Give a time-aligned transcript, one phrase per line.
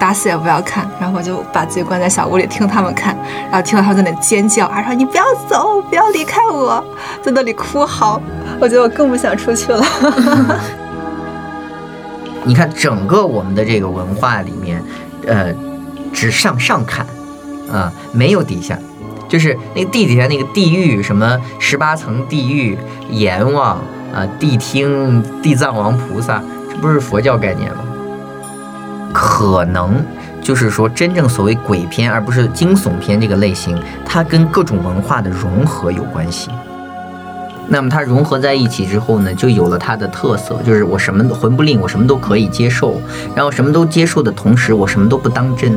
[0.00, 0.88] 打死也不要看。
[0.98, 6.82] 然后我就把自己关在小屋里听他们看，然后听到他们在那尖叫，还说你不要走，不要离开我，
[7.22, 8.20] 在那里哭嚎。
[8.58, 9.80] 我觉得我更不想出去了。
[12.42, 14.82] 你看整个我们的这个文化里面，
[15.26, 15.54] 呃，
[16.12, 17.06] 只向上看，
[17.70, 18.78] 啊，没有底下，
[19.28, 22.78] 就是那个地底下那个地狱，什么十八层地狱、
[23.10, 23.76] 阎王
[24.14, 27.84] 啊、谛听、地藏王菩萨，这不是佛教概念吗？
[29.12, 30.04] 可能
[30.40, 36.50] 就是说，真正所谓鬼片，而不是惊悚片这个类型，它跟各种文化的融合有关系。
[37.68, 43.00] 那么它融合在一起之后呢，就有了它的特色，就是我什么都魂不吝，我什么都可以接受，
[43.34, 45.72] 然后什么都接受的同时，我什么都不当真，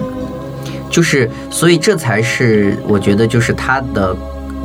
[0.89, 4.15] 就是所以这才是我觉得就是它的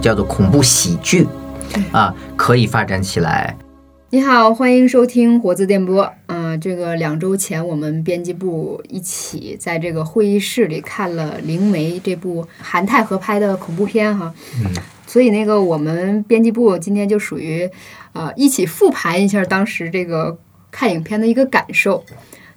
[0.00, 1.26] 叫做恐怖喜剧
[1.92, 3.54] 啊，可以发展起来。
[4.10, 6.10] 你好，欢迎收听活字电波。
[6.28, 14.32] 嗯、这个两周前我们编辑部一起在这个会议室里看了《灵媒》这部韩泰合拍的恐怖片哈。
[14.65, 14.73] 嗯。
[15.07, 17.68] 所以那个我们编辑部今天就属于，
[18.13, 20.38] 呃，一起复盘一下当时这个
[20.71, 22.05] 看影片的一个感受。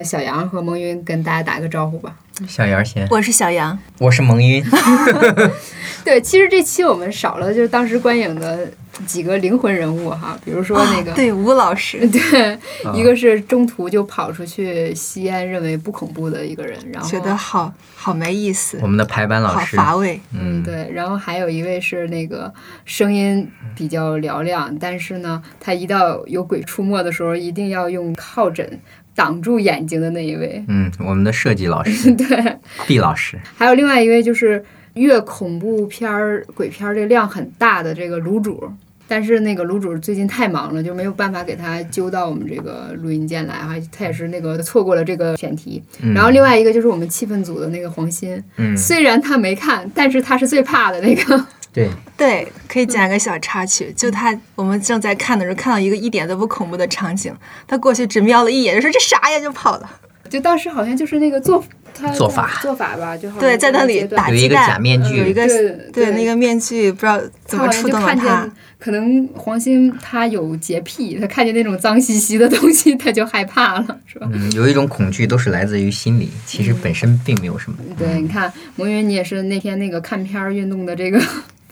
[0.02, 2.18] 小杨和蒙云跟大家打个招呼吧。
[2.48, 4.64] 小杨先，我是小杨，我是蒙晕。
[6.04, 8.68] 对，其实这期我们少了就是当时观影的
[9.06, 12.94] 几个灵魂人物哈，比如说那个、啊对吴老师， 对，啊。
[12.96, 19.56] 一个是中途就跑出去吸烟，认为不恐怖的一个人，然后觉得好好没意思我，们的排班老师。
[19.56, 20.20] 好师，乏味。
[20.34, 22.52] 嗯，对，然后还有一位是那个
[22.86, 28.80] 声音比较嘹亮，但是呢，他一到有鬼出没的时候，一定要用靠枕
[29.16, 30.64] 挡住眼睛的那一位。
[30.68, 38.72] 嗯，我们的设计老师 对，毕老师，还有另外一位就是越恐怖片儿、鬼片儿这量很大的这个卤煮。
[39.08, 45.84] 但是那个卤煮最近太忙了，就没有办法给他揪到我们这个录音间来哈，他也是那个错过了这个选题。
[46.02, 51.46] 嗯然后另外一个就是我们气氛组的那个黄鑫，嗯，虽然他没看，但是他是最怕的那个。
[51.74, 57.34] 对，对，可以讲一个小插曲，就他我们正在看的时候，看到一个一点都不恐怖的场景，
[57.68, 59.90] 他过去只瞄了一眼，就说这啥呀，就跑了。
[60.30, 61.62] 就当时好像就是那个做
[61.94, 74.30] 他做法做法吧，就好像对，在那里打鸡蛋，有一个假面具有一个对对那个面具，不知道怎么他好像就触动了他看见。，可能黄鑫他有洁癖，他看见那种脏兮兮的东西，他就害怕了，是吧？
[74.32, 77.78] 嗯，有一种恐惧都是来自于心理，其实本身并没有什么。
[77.98, 81.22] 对，你看蒙云，你也是那天那个看片儿运动的这个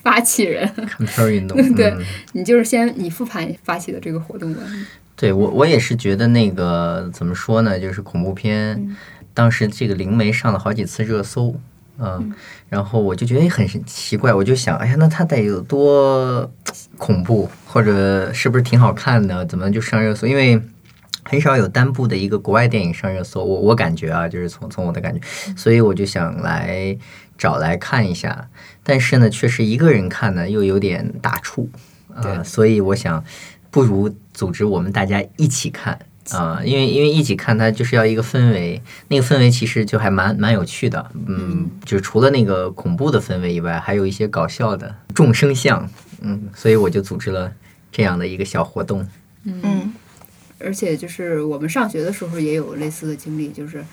[0.02, 4.62] 发起人，看片儿运动， 对嗯你就是先你复盘发起的这个活动吧？
[5.16, 8.96] 对我我也是觉得那个怎么说呢，就是恐怖片，嗯
[9.34, 11.56] 当时这个灵媒上了好几次热搜，
[11.98, 12.34] 嗯，
[12.68, 16.52] 然后我就觉得很奇怪，我就想，哎呀，那它得有多
[16.98, 19.46] 恐怖，或者是不是挺好看的？
[19.46, 20.28] 怎么就上热搜？
[20.28, 20.62] 因为
[21.24, 25.22] 很少有单部的一个国外电影上热搜，我我感觉啊，就是从从我的感觉，
[25.56, 26.98] 所以我就想来
[27.40, 28.50] 找来看一下。
[28.84, 31.68] 但是呢，确实一个人看呢又有点打怵。
[32.14, 32.44] 啊、对。
[32.44, 33.24] 所以我想，
[33.72, 35.98] 不如组织我们大家一起看。
[36.32, 45.90] 啊、因为因为一起看它就是要一个氛围，那个氛围其实就还蛮蛮有趣的，嗯，就除了那个恐怖的氛围以外，还有一些搞笑的众生相，
[46.22, 47.52] 嗯，所以我就组织了
[47.92, 49.08] 这样的一个小活动，
[49.44, 49.92] 嗯，
[50.60, 53.84] 而且就是我们上学的时候也有类似的经历，就是。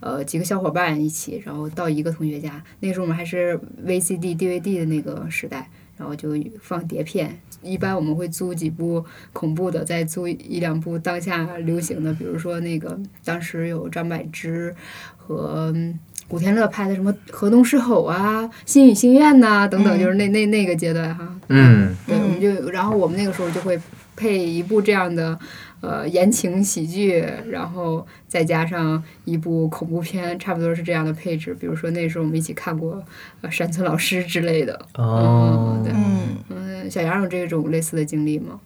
[0.00, 6.30] 呃，几个小伙伴一起，然后到一个同学家，那时候我们还是 VCD、DVD 的那个时代，然后就
[6.60, 7.40] 放碟片。
[7.62, 14.74] 一般我们会租几部恐怖的，再租一两部当下流行的，比如说那个当时有张柏芝
[15.16, 21.36] 和嗯古天乐拍的什么《河东狮吼》啊，《心语心愿》呐等等，嗯就是那那那个阶段哈。
[21.48, 23.80] 嗯对，我们就然后我们那个时候就会
[24.14, 25.36] 配一部这样的
[25.80, 31.54] 呃言情喜剧，然后再加上一部恐怖片，差不多是这样的配置。
[31.54, 33.02] 比如说那时候我们一起看过
[33.40, 34.86] 呃山村老师之类的。
[34.94, 38.58] 哦嗯，对，嗯，嗯，小杨有这种类似的经历吗？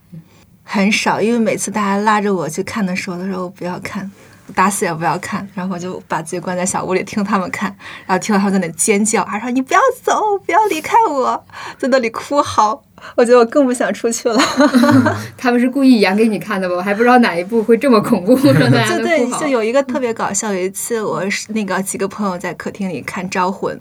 [0.62, 4.08] 很少，因为每次大家拉着我去看的时候，都说我不要看，
[4.54, 7.74] 打死也不要看，然后我就把自己关在小屋里听他们看，
[8.06, 11.44] 然后听到他们在那尖叫，还说你不要走，不要离开我，
[11.78, 12.82] 在那里哭嚎。
[13.16, 14.38] 我觉得我更不想出去了。
[15.34, 16.74] 他们是故意演给你看的吧？
[16.74, 19.46] 我还不知道哪一部会这么恐怖，让大家就对，就。
[19.46, 23.74] 有一个特别搞笑，有一次我是那个几个朋友在客厅里看《招魂》，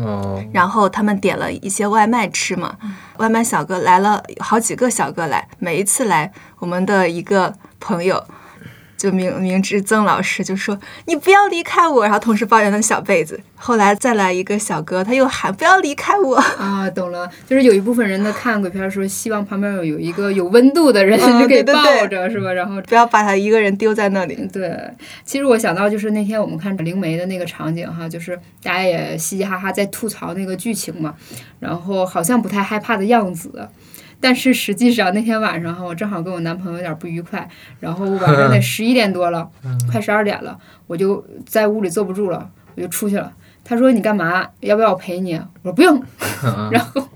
[0.00, 2.76] 哦，然后他们点了一些外卖吃嘛，
[3.16, 8.24] 外卖小哥来了好几个小哥来，每一次来，我们的一个朋友
[9.00, 13.40] 就明明知曾老师就说你不要离开我，然后同时抱着他的小被子。
[13.56, 16.36] 后来再来一个小哥，他又喊不要离开我。
[16.36, 22.52] 啊，懂了，就是有一部分人在看鬼片的时候，希望旁边有有一个有温度的人嗯就给抱对对对着，是吧？
[22.52, 24.34] 然后不要把他一个人丢在那里。
[24.52, 24.78] 对，
[25.24, 31.14] 其实我想到就是那天我们看灵媒的那个场景哈，就是大家也嘻嘻哈哈在吐槽那个剧情嘛，
[31.58, 33.68] 然后好像不太害怕的样子。
[34.20, 37.48] 但是实际上那天晚上哈，我正好跟我男朋友有点不愉快，
[37.80, 39.48] 然后晚上得 十一点多了，
[39.90, 43.32] 快十二点了，我就在屋里坐不住了，我就出去了。
[43.64, 44.46] 他说你干嘛？
[44.60, 45.34] 要不要我陪你？
[45.34, 46.02] 我说不用。
[46.72, 47.08] 然后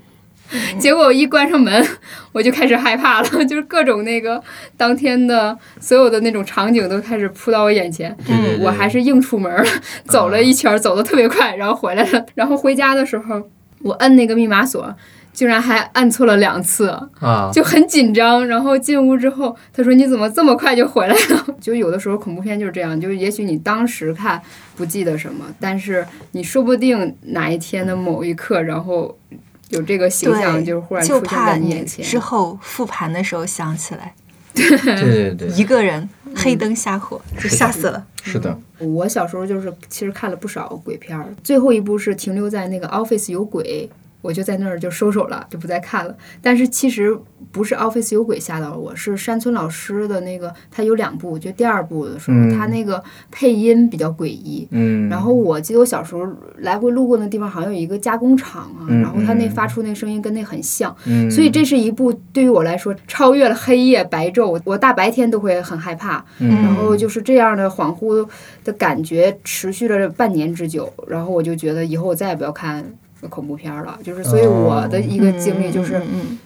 [0.79, 1.85] 结果我一关上门，
[2.31, 4.41] 我就开始害怕了， 就是各种那个
[4.77, 8.17] 当天的所有的那种场景都开始扑到我眼前。
[8.25, 9.65] 对对对我还是硬出门了，
[10.07, 12.25] 走了一圈儿，走的特别快，然后回来了。
[12.35, 13.43] 然后回家的时候，
[13.81, 14.95] 我摁那个密码锁，
[15.35, 16.89] 居然还按错了两次，
[17.21, 18.47] 啊，就很紧张。
[18.47, 24.41] 然后进屋之后，他说：“你怎么这么快就回来了？” 就有的时候恐怖片就是这样，就是也许你当时看
[24.77, 29.19] 不记得什么，但是你说不定哪一天的某一刻，然后
[29.71, 32.05] 有这个形象就忽然就出现在你眼前。
[32.05, 34.15] 之后复盘的时候想起来，
[34.55, 38.07] 对对对，一个人黑灯瞎火，就吓死了。
[38.23, 43.91] 是的，我小时候就是其实看了不少鬼片儿，最后一部是停留在那个 Office 有鬼，
[44.25, 46.17] 我就在那儿就收手了，就不再看了。
[46.41, 47.15] 但是其实
[47.53, 54.67] 不是 Office 有鬼吓到了我，是山村老师的那个，他有两部，就第二部的时候，嗯他那个配音比较诡异。
[54.71, 56.27] 嗯，然后我记得我小时候
[56.61, 68.27] 来回路过那地方，好像有一个加工厂啊，嗯然后他那嗯发出那声音跟那很像，嗯，所以这是一部对于我来说超越了黑夜白昼，我大白天都会很害怕，嗯然后就是这样的恍惚
[68.65, 72.83] 的感觉持续了半年之久，然后我就觉得以后我再也不要看
[73.29, 76.01] 恐怖片儿了，就是所以我的一个经历就是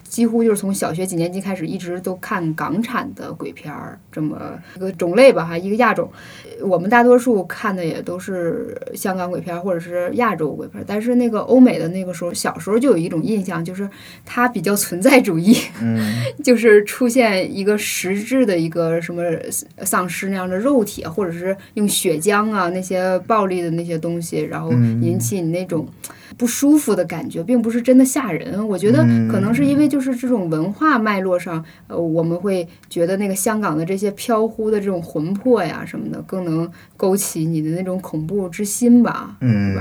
[0.04, 4.38] 几乎就是从小学几年级开始一直都看港产的鬼片儿这么
[4.76, 6.10] 一个种类吧哈，一个亚种。
[6.60, 13.88] 我们大多数看的也都是香港鬼片儿或者是亚洲鬼片儿，但是那个欧美的那个时候，小时候就有一种印象，就是
[14.24, 15.56] 它比较存在主义。
[15.81, 15.98] 嗯
[16.42, 19.22] 就是出现一个实质的一个什么
[19.84, 25.86] 丧尸那样的肉体啊，或者是用血浆啊那些暴力的那些东西，然后引起你那种
[26.38, 28.67] 不舒服的感觉，并不是真的吓人。
[28.67, 28.99] 我觉得
[29.31, 39.37] 可能是因为就是这种文化脉络上，呃，我们会觉得那个香港的这些飘忽的这种魂魄呀什么的，更能勾起你的那种恐怖之心吧。
[39.40, 39.76] 嗯，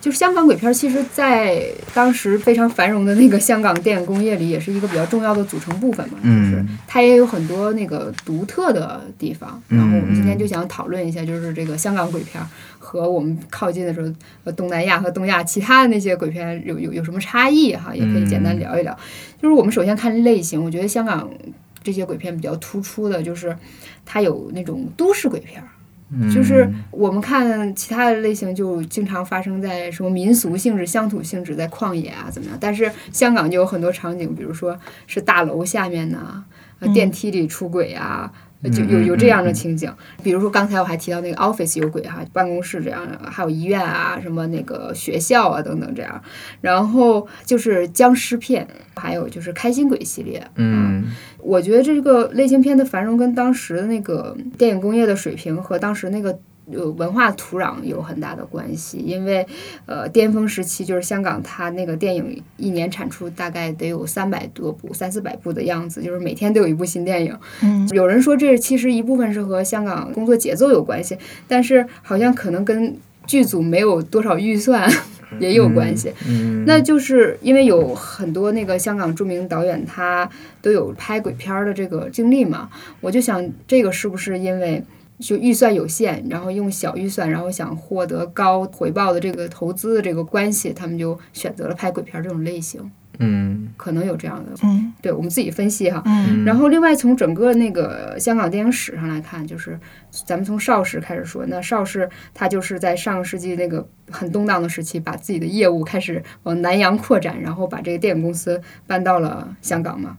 [0.00, 1.64] 就是香港鬼片，其实在
[1.94, 6.18] 当时非常繁荣的那个香港电影工业里，也是一个比较重要的组成部分嘛。
[6.22, 9.62] 就是嗯它也有很多那个独特的地方。
[9.68, 12.42] 嗯然后我们今天就想讨论一下，就是这个香港鬼片
[12.84, 14.12] 和我们靠近的时候，
[14.42, 17.94] 呃，东南亚和东亚其他的那些鬼片有有有什么差异哈？
[17.94, 18.92] 也可以简单聊一聊。
[19.40, 21.30] 就是我们首先看类型，我觉得香港
[21.80, 23.56] 这些鬼片比较突出的就是
[24.04, 25.62] 它有那种都市鬼片
[26.34, 32.58] 就是我们看其他的类型，就经常发生在什么民俗性质、乡土性质，在旷野啊怎么样？
[32.60, 34.76] 但是香港就有很多场景，比如说
[35.06, 36.44] 是大楼下面呐、
[36.80, 38.30] 呃电梯里出轨啊。
[38.62, 39.92] 呃就有有这样的情景，
[40.22, 46.22] 比如说刚才我还提到那个 office 有鬼哈，办公室这样的，还有医院啊，什么那个学校啊等等这样，
[46.60, 51.04] 然后就是僵尸片，还有就是开心鬼系列，嗯。
[51.44, 56.38] 我觉得这个类型片的繁荣跟当时的那个电影工业的水平和当时那个
[56.70, 59.46] 呃文化土壤有很大的关系，因为
[59.86, 67.36] 呃巅峰时期就是香港，它那个电影一年产出大概得有三百多部、三四百部的样子，就是每天都有一部新电影。
[67.62, 71.18] 嗯有人说这其实一部分是和香港工作节奏有关系，
[71.48, 74.90] 但是好像可能跟剧组没有多少预算
[75.38, 76.12] 也有关系。
[76.28, 80.28] 嗯，那就是因为有很多那个香港著名导演，他
[80.60, 82.68] 都有拍鬼片儿的这个经历嘛，
[83.00, 84.82] 我就想这个是不是因为
[85.22, 96.02] 就预算有限，然后用小预算，然后想获得高回报的这个投资的这个关系，他们就选择了拍鬼片儿这种类型，嗯可能有这样的，嗯对我们自己分析哈。
[96.06, 99.78] 嗯然后，另外从整个那个香港电影史上来看，就是
[100.10, 110.18] 咱们从邵氏开始说，那邵氏他就是在上个世纪那个很动荡的时期，把自己的业务开始往南洋扩展，然后把这个电影公司搬到了香港嘛。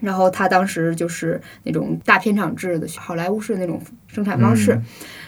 [0.00, 4.80] 然后他当时就是那种大片场制的好莱坞式那种生产方式，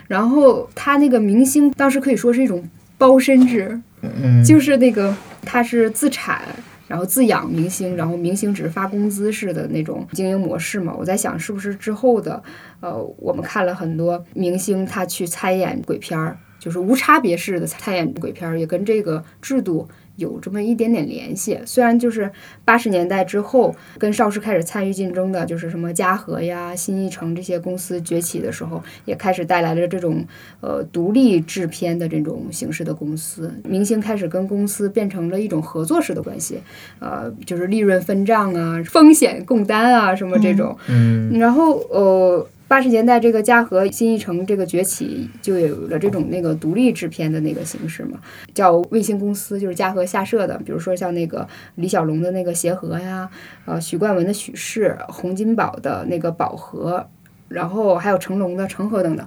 [0.08, 5.14] 然后他那个明星当时可以说是一种包身制，嗯，就是那个
[5.44, 6.42] 他是自产，
[6.88, 10.94] 然后自养明星，然后明星只是发工资式的那种经营模式嘛。
[10.96, 12.42] 我在想，是不是之后的，
[12.80, 21.58] 呃，我们看了很多明星他去参演鬼片儿，就是无差别式的参演鬼片儿，也跟这个制度有这么一点点联系。
[21.64, 22.30] 虽然就是
[22.64, 30.24] 八十年代之后，跟邵氏开始参与竞争的，就是什么嘉禾呀、新艺城这些公司崛起的时候，也开始带来了这种
[30.60, 36.60] 呃独立制片的这种形式的公司，明星开始跟公司变成了一种合作式的关系，
[36.98, 40.76] 呃，就是利润分账啊、风险共担啊什么这种。
[40.88, 48.18] 嗯然后呃，八十年代这个嘉禾、新艺城这个崛起，就有了这种那个独立制片的那个形式嘛，
[48.54, 53.28] 叫卫星公司，就是嘉禾下设的，比如说像那个李小龙的那个协和呀，
[53.66, 57.06] 呃，许冠文的许氏，洪金宝的那个宝和，
[57.48, 59.26] 然后还有成龙的成和等等。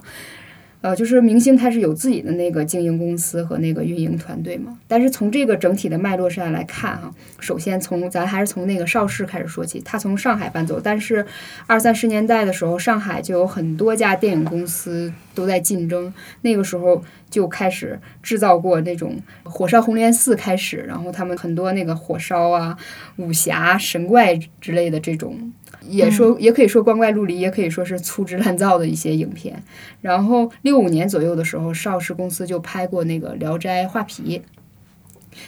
[0.80, 4.78] 呃，就是明星开始有自己的那个经营公司和那个运营团队嘛。
[4.86, 11.24] 但是从这个整体的脉络上来看哈、首先从咱还是从那个邵氏开始说起，他从上海搬走，但是
[11.66, 22.76] 二三十年代的时候，上海就有很多家电影公司都在竞争，那个时候就开始制造过那种火烧红莲寺开始，然后他们很多那个火烧啊、
[23.16, 25.52] 武侠、神怪之类的这种。
[25.88, 29.62] 也说也可以说光怪陆离，也可以说是粗制滥造的一些影片。
[30.00, 34.38] 然后六五年左右的时候，邵氏公司就拍过那个《聊斋画皮》，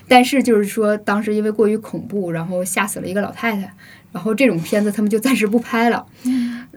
[0.06, 3.74] 但是就是说当时因为过于恐怖，然后吓死了一个老太太，
[4.12, 6.06] 然后这种片子他们就暂时不拍了。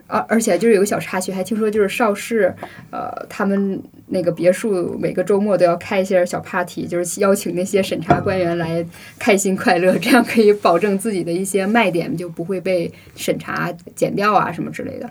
[0.08, 2.52] 而而且就是有个小插曲，还听说就是邵氏，
[2.90, 3.80] 呃，他们
[4.12, 8.84] 那个别墅每个周末都要开一些小 party，就是邀请那些审查官员来
[9.18, 15.10] 开心快乐，这样可以保证自己的一些卖点就不会被审查剪掉啊什么之类的。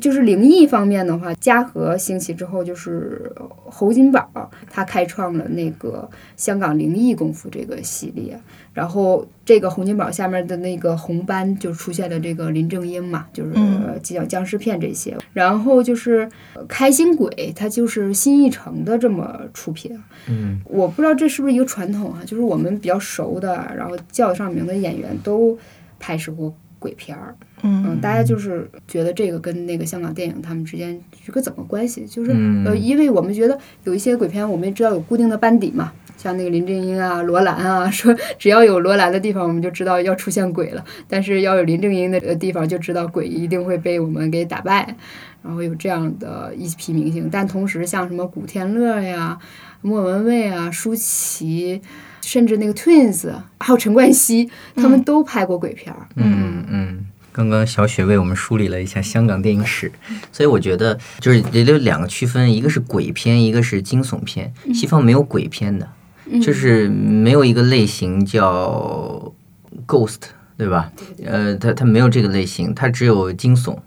[0.00, 3.30] 就是灵异方面的话，嘉禾兴起之后，就是
[3.64, 8.40] 侯金宝他开创了那个香港灵异功夫这个系列，
[8.72, 13.84] 然后这个洪金宝下面的那个红斑就出现了这个林正英嘛，就是嗯。
[13.84, 19.96] 呃讲僵尸片这些，然后就是呃开心鬼，它就是新艺城的这么出品，
[20.28, 20.60] 嗯。
[20.64, 25.56] 我不知道这是不是一个传统啊，就是我们比较熟的，然后叫得上名的演员都
[26.00, 32.04] 拍摄过鬼片儿，嗯，嗯大家就是觉得这个跟那个香港电影他们之间是个怎么关系？
[32.04, 44.96] 就是、嗯呃，因为我们觉得有一些鬼片，我们也知道有固定的班底嘛，像那个林正英啊、罗兰啊， 说只要有罗兰的地方，我们就知道要出现鬼了；但是要有林正英的呃地方，就知道鬼一定会被我们给打败。
[45.44, 49.36] 然后有这样的一批明星，但同时像什么古天乐呀、
[49.80, 51.82] 莫文蔚啊、舒淇，
[52.22, 56.08] 甚至那个 Twins，还有陈冠希，他们都拍过鬼片儿。
[56.16, 57.06] 嗯嗯。
[57.34, 59.90] 刚刚小雪为我们梳理了一下香港电影史，
[60.30, 64.52] 所以我觉得就是也有两个区分，一个是鬼片，一个是惊悚片。
[64.74, 65.88] 西方没有鬼片的，
[66.42, 69.32] 就是没有一个类型叫
[69.86, 70.18] ghost，
[70.58, 70.92] 对吧？
[71.24, 73.78] 呃，它它没有这个类型，它只有惊悚。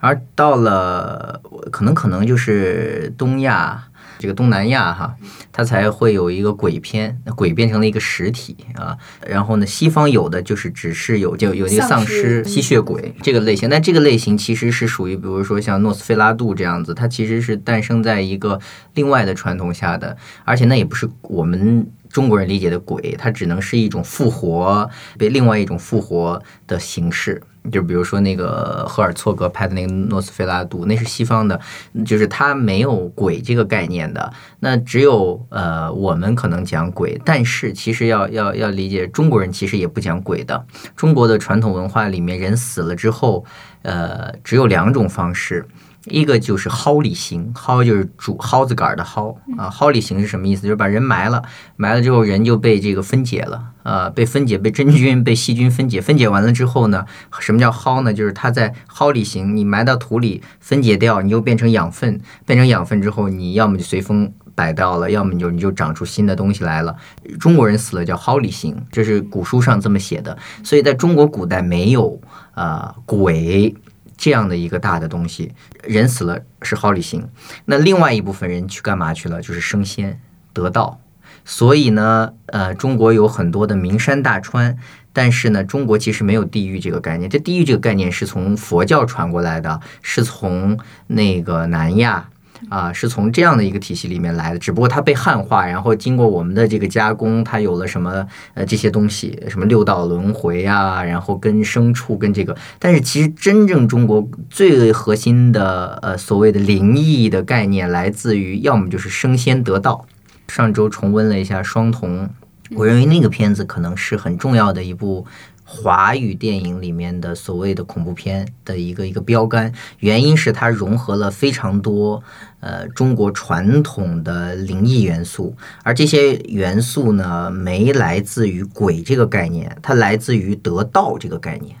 [0.00, 3.84] 而到了可能可能就是东亚
[4.24, 5.14] 这个东南亚哈，
[5.52, 8.96] 它才会有一个鬼片，那鬼变成了一个实体啊。
[9.26, 18.58] 然后呢，西方有的就是只是有就有一个丧丧尸尸、吸血鬼这个类型，但这个类型其实是属于比如说像诺斯菲拉杜这样子，它其实是诞生在一个
[18.94, 20.16] 另外的传统下的，
[20.46, 21.86] 而且那也不是我们。
[22.14, 27.42] 中国人理解的鬼，它只能是一种复活，被另外一种复活的形式。
[27.72, 31.58] 就比如说那个赫尔措格拍的那个诺斯菲拉杜，那是西方的，
[32.06, 34.32] 就是它没有鬼这个概念的。
[34.60, 40.64] 那只有呃，我们可能讲鬼，但是其实要要要理解，中国人其实也不讲鬼的。
[40.94, 43.44] 中国的传统文化里面，人死了之后，
[43.82, 45.66] 呃，只有两种方式。
[46.06, 49.70] 一个就是蒿里行，蒿就是煮蒿子杆儿的蒿啊。
[49.70, 50.62] 蒿里行是什么意思？
[50.62, 51.42] 就是把人埋了，
[51.76, 56.00] 埋了之后人就被这个分解了呃，被分解，被真菌、被细菌分解。
[56.00, 57.04] 分解完了之后呢，
[57.40, 58.12] 什么叫蒿呢？
[58.12, 64.32] 就是它在蒿里行，你埋到土里分解掉，你又变成养分，变成养分之后，你要么就随风。
[64.56, 66.94] 摆到了，要么你就你就长出新的东西来了。
[67.40, 70.38] 中国人死了叫蒿里行，这是古书上这么写的。
[70.62, 72.20] 所以在中国古代没有
[72.52, 73.74] 啊、呃、鬼。
[74.16, 75.52] 这样的一个大的东西，
[75.82, 77.28] 人死了是好旅行，
[77.66, 79.40] 那另外一部分人去干嘛去了？
[79.40, 80.20] 就是升仙
[80.52, 81.00] 得道。
[81.44, 84.78] 所以呢，呃，中国有很多的名山大川，
[85.12, 87.28] 但是呢，中国其实没有地狱这个概念。
[87.28, 90.78] 这地狱这个概念是从佛教传过来的，是从
[91.08, 92.30] 那个南亚。
[92.68, 110.06] 啊，是从这样的一个体系里面来的，只不过它被汉化，然后经过我们的这个加工，它有了什么呃这些东西，什么六道轮回啊，然后跟牲畜跟这个，但是其实真正中国最核心的呃所谓的灵异的概念，来自于要么就是升仙得道。
[110.48, 112.28] 上周重温了一下《双瞳》，
[112.76, 115.26] 我认为那个片子可能是很重要的一部
[115.64, 122.22] 华语电影里面的所谓的恐怖片的一个一个标杆，原因是它融合了非常多
[122.60, 131.76] 呃中国传统的灵异元素，而这些元素呢，没来自于鬼这个概念，它来自于得道这个概念。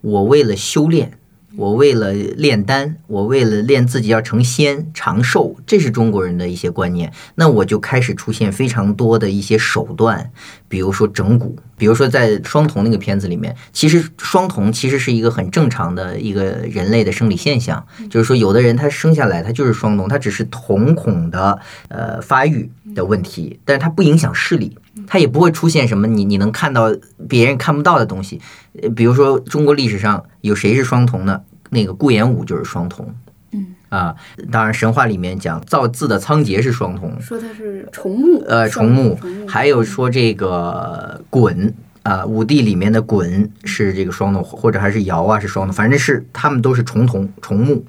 [0.00, 1.18] 我为了修炼。
[1.58, 7.12] 我为了炼丹，我为了练自己要成仙长寿，这是中国人的一些观念。
[7.34, 10.30] 那我就开始出现非常多的一些手段，
[10.68, 26.94] 比如说整蛊，比如说在双瞳那个片子里面，其实双瞳其实是一个很正常的一个人类的生理现象，就是说有的人他生下来他就是双瞳，他只是瞳孔的呃发育的问题，但是他不影响视力，它也不会出现什么你你能看到
[27.28, 28.40] 别人看不到的东西。
[28.80, 31.40] 呃，比如说中国历史上有谁是双瞳呢？
[31.70, 33.06] 那个顾炎武就是双瞳。
[33.52, 34.14] 嗯啊，
[34.52, 41.72] 当然神话里面讲造字的仓颉是双瞳，说他是重木，呃，双重木，还有说这个鲧
[42.02, 47.82] 啊，五帝里面的鲧是这个双瞳，或者还是尧啊是双瞳，反正是他们都是重瞳重木。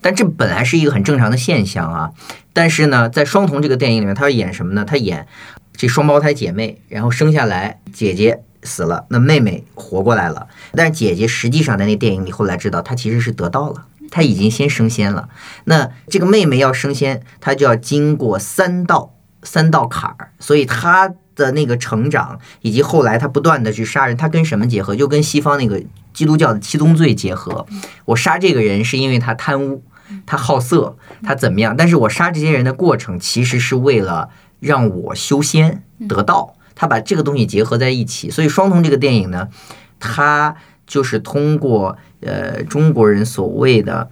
[0.00, 2.10] 但这本来是一个很正常的现象啊。
[2.52, 4.84] 但是呢，在双瞳这个电影里面，他要演什么呢？
[4.84, 5.28] 他演
[5.76, 10.48] 这双胞胎姐妹，然后生下来，姐姐死了，那妹妹活过来了。
[10.72, 13.86] 但是姐姐实际上在那电影里后来知道，她其实是得道了。
[14.10, 15.28] 她已经先升仙了，
[15.64, 24.94] 那这个妹妹要升仙，她就要经过三道三道坎儿，所以她的那个成长，以及后来她不断的去杀人，她跟什么结合？
[24.94, 25.82] 就跟西方那个
[26.14, 27.66] 基督教的七宗罪结合。
[28.04, 29.82] 我杀这个人是因为他贪污，
[30.24, 31.76] 他好色，他怎么样？
[31.76, 34.30] 但是我杀这些人的过程，其实是为了
[34.66, 36.52] 让我修仙得道。
[36.74, 39.48] 他把这个东西结合在一起，所以《双瞳》这个电影呢，
[39.98, 40.54] 它
[40.86, 44.10] 就是通过呃中国人所谓的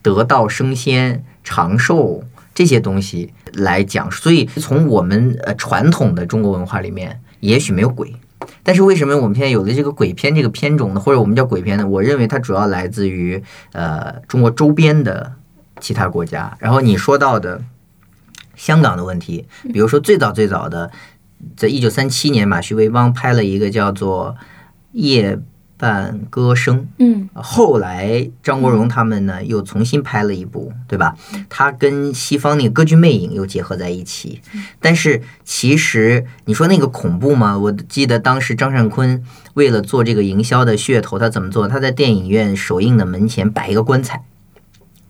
[0.00, 2.22] 得道升仙、长寿
[2.54, 4.08] 这些东西来讲。
[4.12, 8.14] 所以从我们呃传统的中国文化里面，也许没有鬼。
[8.62, 11.00] 但是为什么我们现在有了这个鬼片这个片种呢？
[11.00, 11.84] 或者我们叫鬼片呢？
[11.84, 13.42] 我认为它主要来自于
[13.72, 15.32] 呃中国周边的
[15.80, 16.56] 其他国家。
[16.60, 17.60] 然后你说到的
[18.56, 20.90] 香港的问题，比如说最早最早的，
[21.56, 24.36] 在一九三七年，马旭威邦拍了一个叫做
[24.92, 25.38] 《夜
[25.76, 26.80] 半歌声》。
[26.98, 31.16] 嗯后来张国荣他们呢又重新拍了一部，对吧？
[31.48, 34.40] 他跟西方那个歌剧魅影又结合在一起。
[34.80, 37.58] 但是其实你说那个恐怖吗？
[37.58, 39.20] 我记得当时张善坤
[39.54, 41.66] 为了做这个营销的噱头，他怎么做？
[41.66, 44.22] 他在电影院首映的门前摆一个棺材。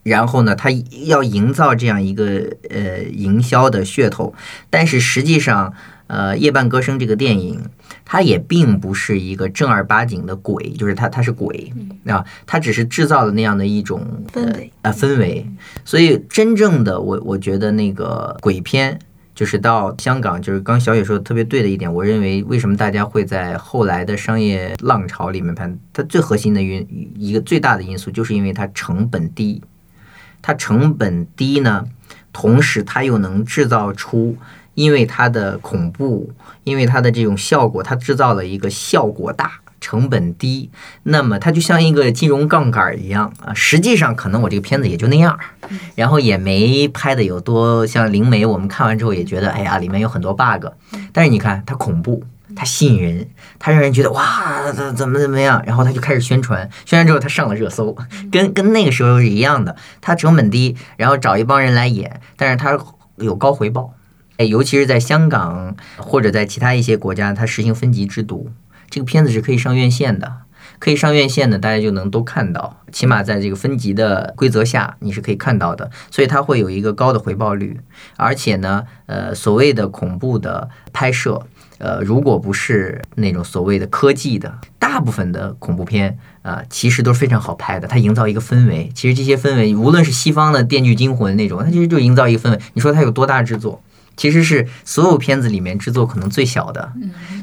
[0.04, 0.70] 然后呢，他
[1.06, 4.32] 要营造这样一个呃营销的噱头，
[4.70, 5.74] 但是实际上，
[6.06, 7.58] 呃，《夜半歌声》这个电影，
[8.04, 11.72] 它也并不是一个正儿八经的鬼，就是它它是鬼
[12.06, 15.46] 啊，它只是制造了那样的一种氛围呃氛围。
[15.86, 18.98] 所以真正的我我觉得那个鬼片，
[19.34, 26.86] 就是到香港，就是刚小野说的特别对的一点，我认为为什么大家会在后来的商业浪潮里面拍，它最核心的因
[27.16, 29.62] 一个最大的因素，就是因为它成本低。
[30.46, 31.86] 它成本低呢，
[32.34, 34.36] 同时它又能制造出，
[34.74, 36.30] 因为它的恐怖，
[36.64, 39.52] 因为它的这种效果，它制造了一个效果大。
[39.80, 40.70] 成本低，
[41.02, 43.52] 那么它就像一个金融杠杆一样啊。
[43.52, 45.38] 实际上，可能我这个片子也就那样，
[45.94, 48.46] 然后也没拍的有多像灵媒。
[48.46, 50.68] 我们看完之后也觉得，哎呀，里面有很多 bug。
[51.12, 52.24] 但是你看，它恐怖，
[52.56, 57.96] 它吸引人，它让人觉得哇，怎怎么怎么样，然后他就开始宣传，宣传之后他上了热搜，
[58.30, 59.76] 跟跟那个时候是一样的。
[60.00, 62.78] 它成本低，然后找一帮人来演，但是它
[63.16, 63.94] 有高回报。
[64.36, 68.50] 哎，尤其是在香港或者在其他一些国家，它实行分级制度，
[68.90, 70.44] 这个片子是可以上院线的。
[70.80, 77.80] 可以上院线的，大家就能都看到，起码在这个分级的规则下，你是可以看到的，所以它会有一个高的回报率。
[78.16, 81.46] 而且呢，呃，所谓的恐怖的拍摄，
[81.84, 87.86] 呃，如果不是那种所谓的科技的，大部分的恐怖片啊、呃其实都是非常好拍的。
[87.86, 92.58] 它营造一个氛围，其实这些氛围，无论是西方的《电锯惊魂》那种，它其实就营造一个氛围。
[92.72, 93.82] 你说它有多大制作？
[94.16, 96.90] 其实是所有片子里面制作可能最小的，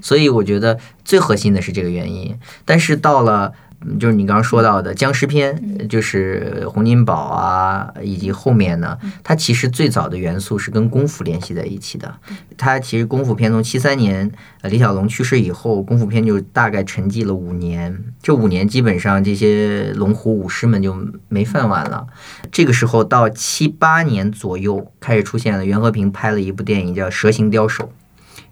[0.02, 2.36] 所以我觉得最核心的是这个原因。
[2.66, 12.14] 但是到了，嗯就是你刚刚说到的僵尸片，就是洪金宝啊，以及后面呢，它其实最早的元素是跟功夫联系在一起的。
[12.58, 18.04] 它其实功夫片从七三年呃李小龙去世以后，功夫片就大概沉寂了五年。
[18.22, 20.96] 这五年基本上这些龙虎武师们就
[21.28, 22.06] 没饭碗了。
[22.52, 27.86] 这个时候到七八年左右开始出现了，袁和平拍了一部电影叫《蛇形刁手》，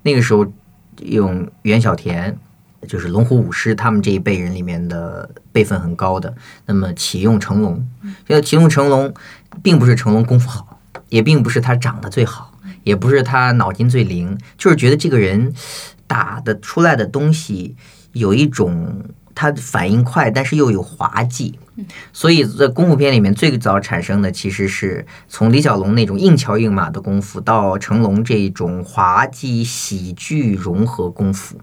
[0.02, 0.52] 那个时候
[1.04, 2.40] 用袁小田。
[2.88, 6.34] 就是龙虎武师他们这一辈人里面的辈分很高的，
[6.66, 7.88] 那么启用成龙，
[8.26, 9.14] 这个启用成龙，
[9.62, 15.54] 并不是成龙功夫好，也并不是他长得最好，也不是他脑筋最灵，就是觉得这个人
[16.08, 17.76] 打的出来的东西
[18.14, 19.04] 有一种
[19.36, 21.60] 他反应快，但是又有滑稽。
[22.12, 31.58] 所以在功夫片里面最早产生的，其实是从李小龙那种硬桥硬马的功夫，到成龙这种滑稽喜剧融合功夫。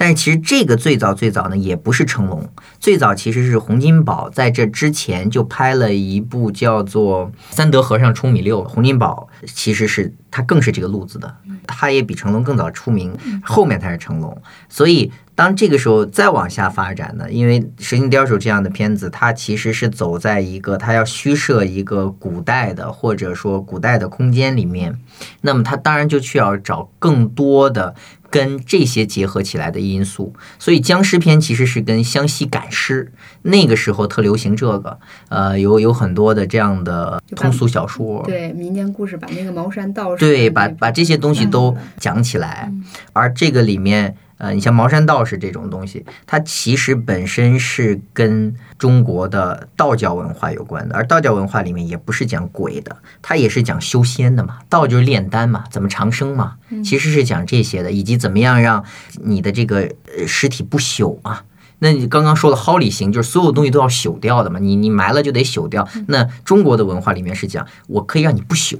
[0.00, 11.34] 但是其实这个最早最早呢，也不是成龙，最早其实是洪金宝在这之前就拍了一部叫做《三德和尚冲米六》，洪金宝其实是他更是这个路子的，
[11.66, 14.40] 他也比成龙更早出名，后面才是成龙。
[14.68, 24.96] 所以当这个时候再往下发展呢，因为《神行刁手》这样的片子，它其实是走在一个它要虚设一个古代的或者说古代的空间里面，
[25.40, 27.96] 那么它当然就需要找更多的。
[28.30, 33.12] 跟这些结合起来的因素，所以僵尸片其实是跟湘西赶尸
[33.42, 42.72] 那个时候特流行这个，呃，有有很多的这样的通俗小说，对民间故事，把那个茅山道士，对，把把这些东西都讲起来，
[43.12, 44.16] 而这个里面。
[44.38, 58.84] 呃，你像茅山道士这种东西，它其实本身是跟中国的道教文化有关的，而道教文化里面也不是讲鬼的，它也是讲修仙的嘛，道就是炼丹嘛，怎么长生嘛，其实是讲这些的，以及怎么样让
[59.22, 59.90] 你的这个
[60.26, 61.44] 尸体不朽啊。
[61.80, 65.86] 那你刚刚说的蒿里行，就是所有东西都要朽掉的嘛，你你埋了就得朽掉。
[66.08, 68.78] 那中国的文化里面是讲，我可以让你不朽。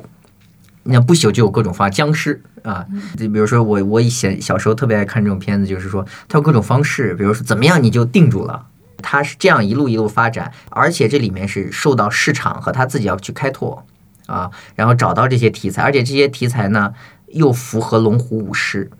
[0.90, 8.66] 那不朽就有各种方僵尸啊，就比如说我我以前小时候特别爱看这种片子，就是说它有各种方式，比如说怎么样你就定住了，
[9.02, 13.84] 它是这样一路一路发展，而且这里面是受到市场和他自己要去开拓
[14.26, 16.94] 啊，然后找到这些题材，而且这些题材呢
[17.28, 18.90] 又符合龙虎武师。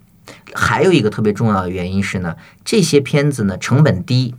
[0.52, 4.34] 还有一个特别重要的原因是呢，这些片子呢成本低，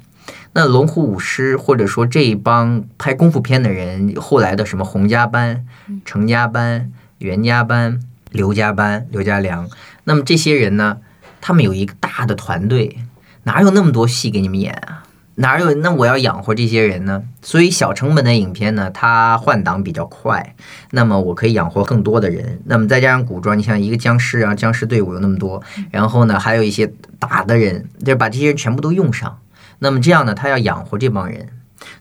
[0.53, 5.65] 那龙虎武师或者说这一帮拍功夫片的人，后来的什么洪家班、
[6.05, 6.91] 程家班。
[7.19, 7.99] 袁家班、
[8.31, 9.69] 刘家班、刘家良，
[10.05, 10.97] 那么这些人呢？
[11.41, 12.97] 他们有一个大的团队，
[13.43, 15.03] 哪有那么多戏给你们演啊？
[15.35, 15.73] 哪有？
[15.75, 17.23] 那我要养活这些人呢？
[17.41, 20.55] 所以小成本的影片呢，它换挡比较快，
[20.91, 22.61] 那么我可以养活更多的人。
[22.65, 29.39] 那么再加上古装，你像一个僵尸啊，僵尸队伍有那么多，然后呢，还有一些打的人，就把这些人全部都用上。
[29.79, 31.47] 那么这样呢，他要养活这帮人。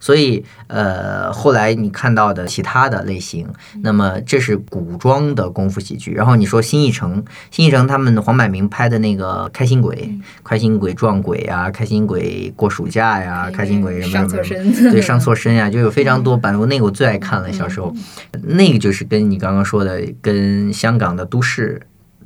[0.01, 3.47] 所以，呃，后来你看到的其他的类型，
[3.83, 6.13] 那么这是古装的功夫喜剧。
[6.13, 9.97] 然后你说新艺城，新艺城他们黄百鸣拍的那个《开心鬼》，
[10.45, 16.59] 开心鬼撞鬼啊，开心鬼过暑假呀，开心鬼什么什么， 对，上错身呀， 就有非常多版。
[16.59, 17.95] 我那个我最爱看了，小时候，
[18.43, 21.81] 那个就是跟你刚刚说的，跟香港的都市。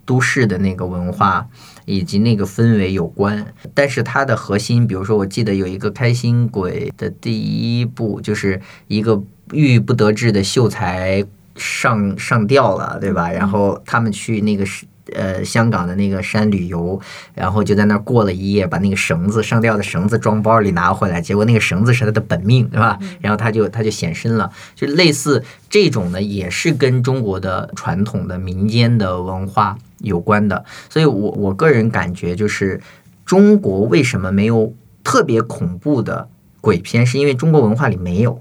[0.04, 1.46] 都市的那个文化
[1.84, 11.24] 以及那个氛围有关，但是它的核心，比如说，我记得有一个《开心鬼》的第一部，就是一个郁郁不得志的秀才
[11.56, 13.30] 上上吊了，对吧？
[13.30, 17.00] 然后他们去那个是呃香港的那个山旅游，
[17.34, 22.98] 然后就在那儿过了一夜，把那个绳子上吊的绳子装包里拿回来，结果那个绳子是他的本命，对吧？
[23.20, 29.76] 然后他就他就显身了，就类似这种呢，也是跟中国的传统的民间的文化。
[30.02, 32.80] 有关的，所以我我个人感觉就是，
[33.24, 36.28] 中国为什么没有特别恐怖的
[36.60, 38.40] 鬼片，是因为中国文化里没有，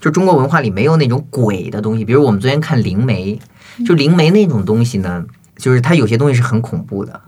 [0.00, 2.04] 就中国文化里没有那种鬼的东西。
[2.04, 3.38] 比如我们昨天看灵媒，
[3.86, 5.24] 就灵媒那种东西呢，
[5.56, 7.20] 就是它有些东西是很恐怖的，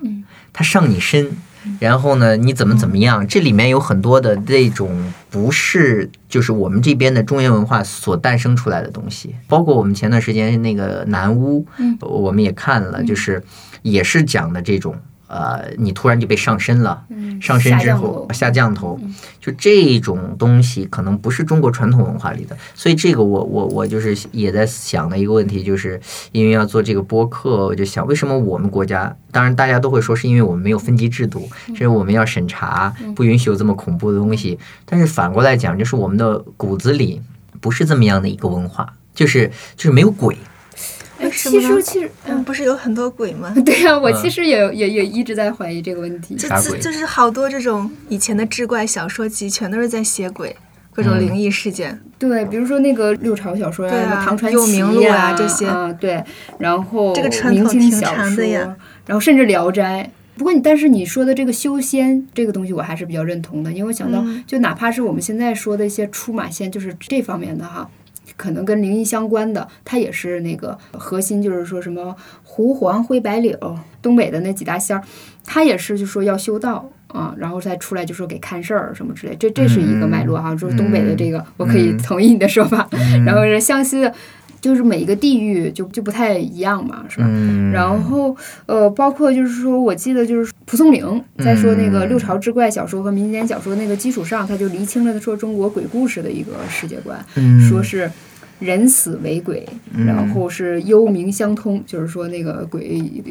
[0.52, 1.36] 它上你身。
[1.80, 2.36] 然后呢？
[2.36, 3.26] 你怎么怎么样？
[3.26, 11.66] 这里面有很多的那种不是，就是我们这边的中原文化所诞生出来的东西，包括我们前段时间那个南巫，
[12.00, 13.42] 我们也看了，就是
[13.82, 14.94] 也是讲的这种。
[15.28, 17.02] 呃，你突然就被上身了，
[17.40, 18.98] 上身之后下降头，
[19.40, 26.00] 就这种东西可能不是中国传统文化里的，所以这个我我我就是也在想的一个问题，就是
[26.32, 37.20] 因为要做这个播客，我就想为什么我们国家，当然大家都会说是因为我们没有分级制度，是我们要审查，不允许有这么恐怖的东西，但是反过来讲，就是我们的骨子里
[37.60, 40.36] 不是这么样的一个文化，就是就是没有鬼。
[41.32, 43.54] 其实其实嗯，不是有很多鬼吗？
[43.64, 46.34] 对呀，我其实也也也一直在怀疑这个问题。
[46.34, 50.54] 就就是好多这种以前的志怪小说集，全都是在写鬼，
[50.92, 52.00] 各种灵异事件。
[52.18, 55.92] 对，比如说那个六朝小说呀，唐传奇啊这些啊。
[55.92, 56.22] 对，
[56.58, 58.76] 然后这个扯挺长的呀，
[59.06, 60.10] 然后甚至《聊斋》。
[60.38, 67.88] 不过你，但是你说的这个修仙这个东西，我还是比较认同的，因为我想到，就哪怕是我们现在说的一些出马仙，就是这方面的哈。
[68.36, 75.02] 可能跟灵异相关的，它也是那个核心，就是说什么狐黄灰白柳，东北的那几大仙儿，
[75.44, 80.54] 他也是就说要修道啊，然后再出来就说给看事儿什么之类，这这是一个脉络哈。
[80.54, 82.88] 就是东北的这个，我可以同意你的说法。
[83.26, 84.12] 然后是湘西的。
[84.58, 87.26] 就是每一个地域就就不太一样嘛，是吧？
[87.28, 98.10] 嗯，然后呃，包括就是说，我记得就是蒲松龄在说那个嗯六朝志怪小说和民间小说那个基础上，他就厘清了说中国鬼故事的一个世界观，嗯说是。
[98.58, 99.68] 人死为鬼，
[100.06, 102.84] 然后是幽冥相通，就是说那个鬼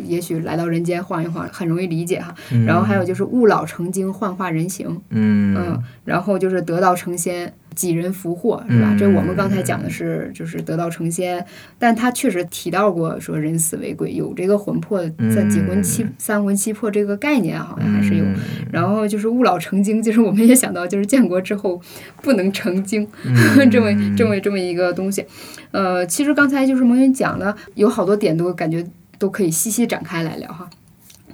[0.06, 2.34] 也许来到人间晃一晃，很容易理解哈。
[2.66, 5.56] 然后还有就是物老成精，幻化人形，嗯。
[5.58, 8.90] 嗯，然后就是得道成仙，几人福祸，是吧？
[8.92, 11.46] 嗯这我们刚才讲的是就是得道成仙，
[11.80, 15.02] 但他确实提到过说人死为鬼，有这个魂魄
[15.34, 18.24] 在几魂七、三魂七魄这个概念，好像还是有。
[18.24, 18.36] 嗯
[18.72, 21.82] 然后就是物老成精，就是我们也想到，就是建国之后
[22.22, 25.26] 不能成精，嗯这么这么这么一个东西。
[25.72, 28.86] 呃，其实刚才就是蒙云讲的，有好多点都感觉
[29.18, 30.70] 都可以细细展开来聊哈。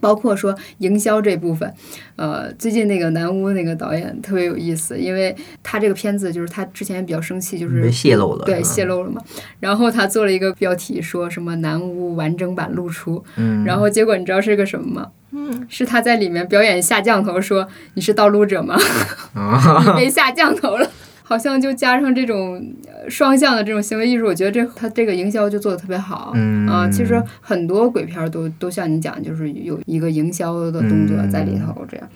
[0.01, 1.73] 包括说营销这部分，
[2.17, 5.33] 呃，最近那个南屋那个导演特别有意思，因为
[5.63, 9.21] 他这个片子就是他之前比较生气，就是被泄露了，对泄露了嘛。
[9.59, 15.07] 然后他做了一个标题，说什么南屋完整版露出，嗯然后结果你知道是个什么吗？
[15.33, 18.75] 嗯，是他在里面表演下降头，说你是盗录者吗？
[19.33, 20.89] 啊 你被下降头了。
[21.23, 26.31] 好像就加上这种呃双向的这种行为艺术，我觉得这他这个营销就做的特别好。
[26.35, 32.07] 嗯啊，其实很多鬼片儿都都像你讲，就是有一个营销的动作在里头这样。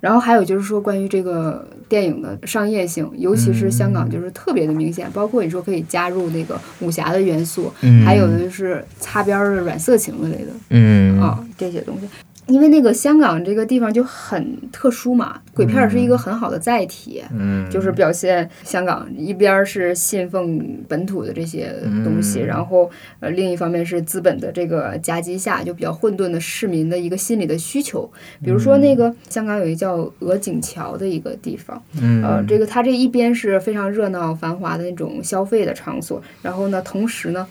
[0.00, 12.08] 然后还有就是说关于这个电影的商业性，尤其是香港就是特别的明显，包括你说可以加入那个武侠的元素，嗯还有的就是擦边儿的软色情之类的嗯啊这些东西。
[12.50, 17.70] 因为那个香港这个地方就很特殊嘛，鬼片儿是一个很好的载体，嗯。
[17.70, 21.72] 就是表现香港一边儿是信奉本土的这些
[22.04, 22.46] 东西，嗯。
[22.46, 28.10] 然后呃另一方面是资本的这个夹击下就比较混沌的市民的一个心理的需求。
[28.42, 32.22] 比如说那个香港有一个叫鹅颈桥的一个地方，嗯。
[32.24, 37.46] 呃，这个它这一边是非常热闹繁华的那种消费的场所，然后呢，同时呢，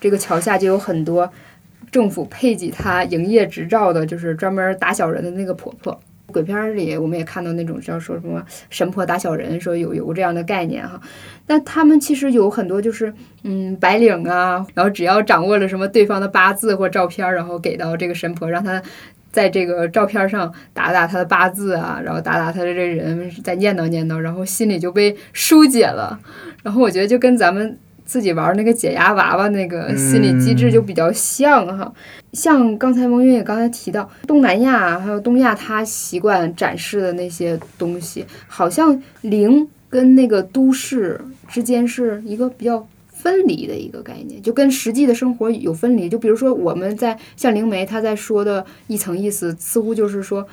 [0.00, 1.30] 这个桥下就有很多
[1.90, 6.00] 政府配给他营业执照的，就是专门打小人的那个婆婆。
[6.32, 11.00] 鬼片里我们也看到那种叫说什么神婆打小人，说有有这样的概念哈。
[11.44, 18.80] 但他们其实有很多就是嗯白领啊，然后只要掌握了什么对方的八字或照片，然后给到这个神婆，让他
[19.32, 26.20] 在这个照片上打打他的八字啊，然后打打他的这人，再念叨念叨，然后心里就被疏解了。
[26.62, 27.76] 然后我觉得就跟咱们
[28.10, 31.92] 自己玩那个解压娃娃那个心理机制就比较像哈。
[32.32, 42.84] 像刚才蒙云也刚才提到东南亚还有东亚，他习惯展示的那些东西，好像灵跟那个都市之间是一个比较。
[43.12, 46.08] 分离的一个概念，就跟实际的生活有分离。
[46.08, 50.48] 就比如说，我们在像灵媒他在说的一层意思，似乎就是说，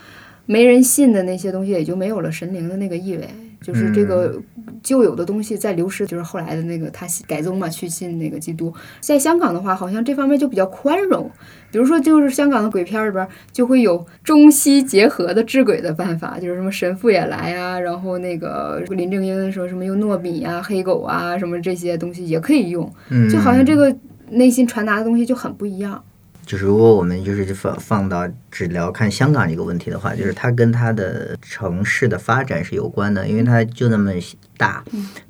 [0.45, 3.25] 没人信的那些东西也就没有了神灵的那个意味，
[3.67, 4.41] 就是这个
[4.81, 8.73] 旧有的东西在流失，就是后来的那个他改宗嘛，去信那个基督。
[9.01, 11.29] 在香港的话，好像这方面就比较宽容。
[11.69, 22.89] 比如说，就是香港的鬼片里边就会有中西结合的治鬼的办法，就是什么神父也来啊，然后那个林正英说什么用糯米啊、黑狗啊什么这些东西也可以用，
[23.29, 23.93] 就好像这个
[24.29, 26.01] 内心传达的东西就很不一样。
[26.47, 34.13] 就是如果我们就是放放到只聊看香港这个问题的话，就是它跟它的城市的发展是有关的，因为它就那么
[34.55, 34.83] 大，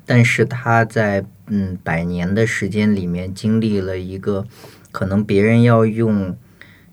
[0.06, 4.46] 但是它在嗯百年的时间里面经历了一个
[4.92, 6.36] 可能别人要用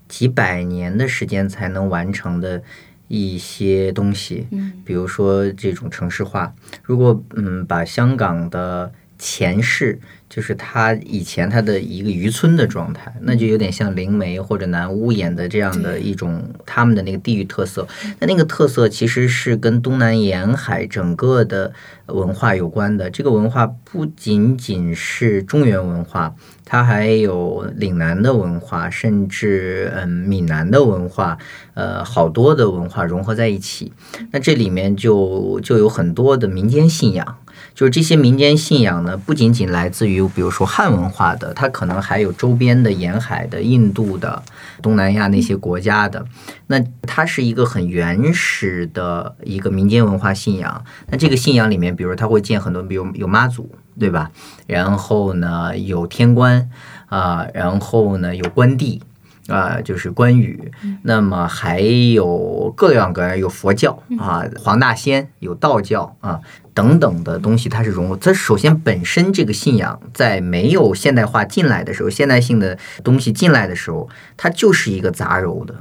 [0.09, 2.63] 几百年的时间才能完成的
[3.07, 6.55] 一些东西，嗯比如说这种城市化。
[6.81, 9.99] 如果嗯把香港的前世，
[10.35, 17.87] 就是他以前他的一个渔村的状态，那就有点像灵媒或者南屋演的这样的一种他们的那个地域特色。
[18.19, 21.71] 那那个特色其实是跟东南沿海整个的
[22.07, 23.09] 文化有关的。
[23.09, 31.37] 这个文化不仅仅是中原文化，它还有岭南的文化，甚至嗯闽南的文化，
[31.75, 33.93] 呃，好多的文化融合在一起。
[34.31, 37.37] 那这里面就就有很多的民间信仰。
[37.75, 44.41] 就是这些民间信仰呢，不仅仅来自于比如说汉文化的，它可能还有周边的沿海的、印度的、
[44.81, 46.25] 东南亚那些国家的。
[46.67, 50.83] 那它是一个很原始的一个民间文化信仰。
[51.07, 54.31] 那这个信仰里面，比如它会建很多，比如有妈祖，对吧？
[54.65, 56.69] 然后呢，有天官
[57.07, 59.01] 啊、然后呢有关帝。
[59.47, 60.71] 啊、就是关羽，
[61.03, 66.39] 那么还有各样各样，有佛教啊，黄大仙，有道教啊，
[66.73, 68.15] 等等的东西，它是融入。
[68.15, 75.75] 它首先本身这个信仰在没有现代化进来的时候，现代性的东西进来的时候，它就是一个杂糅的。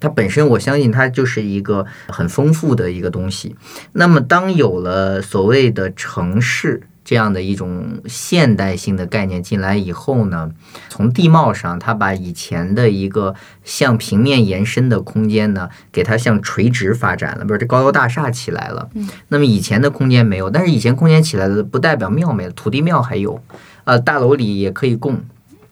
[0.00, 3.54] 它本身，我相信它就是一个很丰富的一个东西。
[3.92, 10.50] 那么，当有了所谓的城市这样的一种现代性的概念进来以后呢，
[10.88, 13.34] 从地貌上，它把以前的一个
[13.64, 18.88] 向平面延伸的空间呢，给它向垂直发展了，不是这高楼大厦起来了。
[18.94, 23.42] 嗯，那么以前的空间没有，但是以前空间起来了，不代表庙没了，土地庙还有，
[23.84, 25.20] 呃，大楼里也可以供。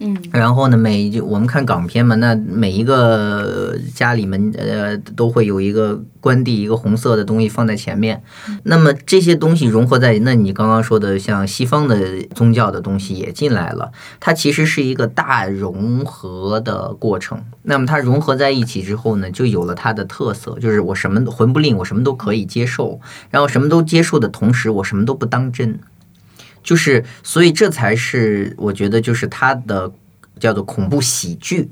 [0.00, 8.22] 嗯然后呢，每就我们看港片嘛，那每一个家里面呃都会有一个关帝，一个红色的东西放在前面。
[8.62, 17.42] 那么这些东西融合在，那你刚刚说的像西方的宗教的东西也进来了，它其实是一个大融合的过程。
[17.62, 25.80] 那么它融合在一起之后呢，就有了它的特色，就是我什么魂不吝，我什么都可以接受，然后什么都接受的同时，我什么都不当真。
[26.68, 29.90] 就是，所以这才是我觉得就是它的
[30.38, 31.70] 叫做恐怖喜剧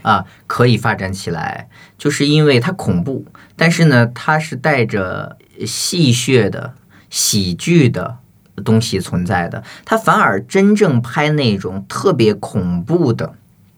[0.00, 6.72] 啊，可以发展起来，就是因为它恐怖，但是呢，它是带着戏谑的
[7.10, 8.16] 喜剧的
[8.64, 13.34] 东西存在的，它反而真正拍那种特别恐怖的。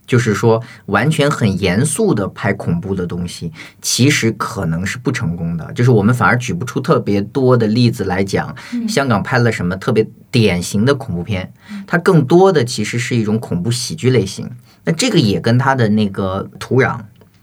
[0.07, 5.73] 就是说，完全很严肃的拍恐怖的东西，其实可能是不成功的。
[5.73, 8.55] 就是我们反而举不出特别多的例子来讲，
[8.89, 11.53] 香港拍了什么特别典型的恐怖片，
[11.87, 14.51] 它更多的其实是一种恐怖喜剧类型。
[14.85, 16.99] 那这个也跟它的那个土壤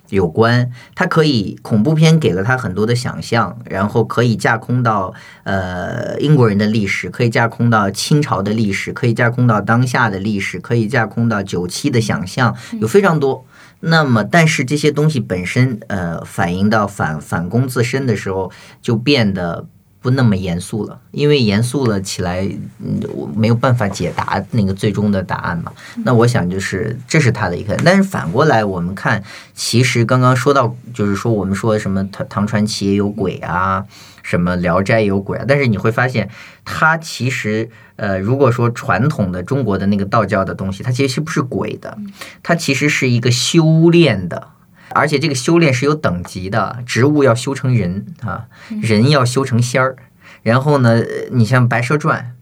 [0.10, 13.46] 有关，它可以恐怖片给了他很多的想象，然后可以架空到呃英国人的历史，可以架空到清朝的历史，可以架空到当下的历史，可以架空到九七的想象，有非常多。
[13.82, 19.66] 那么，但是这些东西本身，呃，反映到反反攻自身的时候，就变得
[20.02, 22.48] 不那么严肃了，因为严肃了起来，
[22.80, 25.72] 嗯，我没有办法解答那个最终的答案嘛。
[26.06, 29.22] 那我想就是这是他的一个，但是反过来我们看，
[29.54, 33.86] 其实刚刚说到，就是说我们说什么唐唐传奇也有鬼啊，
[34.24, 36.30] 什么聊斋有鬼啊，但是你会发现，
[36.64, 41.98] 它其实呃，如果说传统的中国的那个道教的东西，它其实是不是鬼的，
[42.42, 44.48] 它其实是一个修炼的。
[44.92, 48.46] 而且这个修炼是有等级的，植物要修成人啊，
[48.82, 49.96] 人要修成仙儿。
[50.44, 52.34] 然后呢，你像《白蛇传》，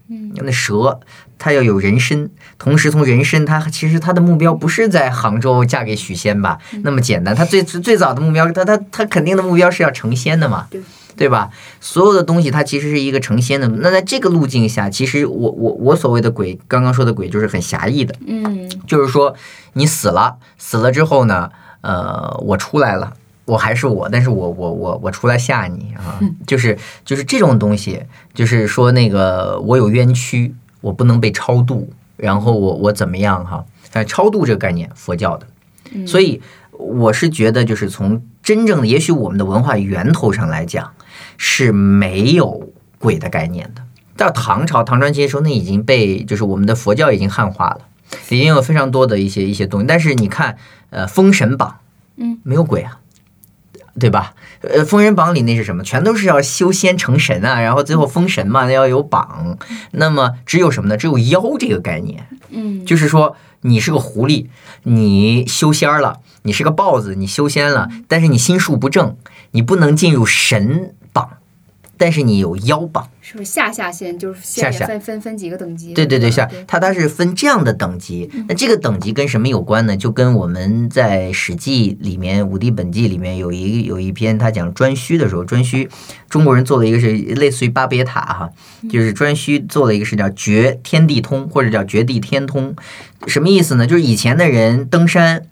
[0.42, 1.00] 那蛇
[1.36, 6.58] 它要有人身，同时从人身，它其实它的目标不是在杭州嫁给许仙吧？
[6.82, 10.80] 那么简单，它最最早的目标，它它它肯定的目标是要成仙的嘛，对
[11.16, 11.50] 对吧？
[11.80, 13.66] 所有的东西它其实是一个成仙的。
[13.66, 19.34] 那在这个路径下，其实我我我所谓的鬼，刚刚说的鬼就是很狭义的，嗯就是说
[19.72, 23.14] 你死了，死了之后呢，呃，我出来了。
[23.44, 26.20] 我还是我，但是我我我我出来吓你啊！
[26.46, 28.02] 就是就是这种东西，
[28.34, 31.88] 就是说那个我有冤屈，我不能被超度，
[32.18, 33.64] 然后我我怎么样哈？
[33.88, 35.46] 反正超度这个概念，佛教的，
[36.06, 40.92] 所以我是觉得，就是从真正的，也许我们的文化源头上来讲
[41.38, 43.80] 是没有鬼的概念的。
[44.14, 47.80] 到唐朝唐传奇的时候，那已经被就是我们的佛教已经汉化了，
[48.28, 49.86] 已经有非常多的一些一些东西。
[49.86, 50.58] 但是你看，
[50.90, 51.68] 呃，《封神榜》
[52.16, 52.98] 嗯，没有鬼啊。
[54.00, 54.34] 对吧？
[54.60, 55.82] 呃，《封神榜》里那是什么？
[55.82, 59.58] 全都是要修仙成神啊，然后最后封神嘛，要有榜。
[59.90, 60.96] 那么只有什么呢？
[60.96, 64.46] 只有妖这个概念，嗯，就是说你是个狐狸，
[64.84, 69.16] 你修仙儿了；你是个豹子，你修仙了，但是你心术不正，
[69.50, 70.94] 你不能进入神榜，
[71.98, 73.06] 但是你有妖榜。
[73.20, 75.92] 是不是下下线就是下下线分分分几个等级？
[75.92, 78.30] 对对对，下它它是分这样的等级。
[78.48, 79.94] 那这个等级跟什么有关呢？
[79.94, 85.86] 就跟我们在《史记》里面《武帝本纪》里面有一有一篇，他讲颛顼的时候，颛顼
[86.30, 88.50] 中国人做了一个是类似于巴别塔哈，
[88.88, 92.74] 就是颛顼做了一个是叫绝天地通，或者叫绝地天通，
[93.26, 93.86] 什么意思呢？
[93.86, 95.42] 就是以前的人登山。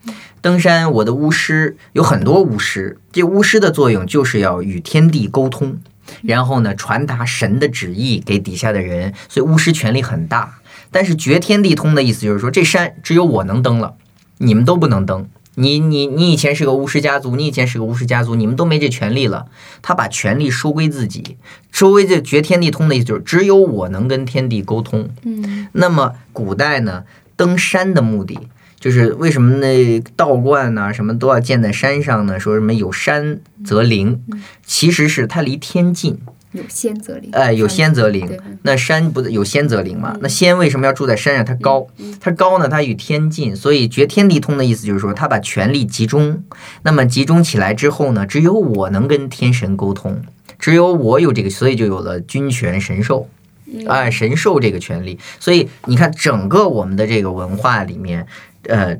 [0.42, 5.78] 登山，我的巫师有很多巫师，这巫师的作用就是要与天地沟通，
[6.22, 10.58] 然后呢传达神的旨意给底下的人，所以巫师权力很大。
[10.90, 13.94] 但是绝天地通的意思就是说，这山只有我能登了，
[14.38, 15.28] 你们都不能登。
[15.58, 19.46] 你你你以前是个巫师家族，你以前是个巫师家族，你们都没这权利了。
[19.80, 21.38] 他把权力收归自己，
[21.72, 25.08] 收归这绝天地通的意思就是只有我能跟天地沟通。
[25.22, 27.04] 嗯那么古代呢，
[27.36, 28.38] 登山的目的
[28.86, 32.38] 就是为什么那道观呐、什么都要建在山上呢？
[32.38, 34.22] 说什么有山则灵，
[34.64, 36.16] 其实是它离天近，
[36.52, 38.38] 有仙则灵，哎，有仙则灵。
[38.62, 40.16] 那山不有仙则灵嘛？
[40.20, 41.44] 那仙为什么要住在山上？
[41.44, 41.88] 它高，
[42.20, 46.44] 它高呢，它与天近，所以绝天地通的意思就是说，它把权力集中。
[46.84, 50.22] 那么集中起来之后呢，只有我能跟天神沟通，
[50.60, 53.28] 只有我有这个，所以就有了君权神授。
[53.88, 58.26] 哎，神授这个权利，所以你看，整个我们的这个文化里面，
[58.64, 58.96] 呃，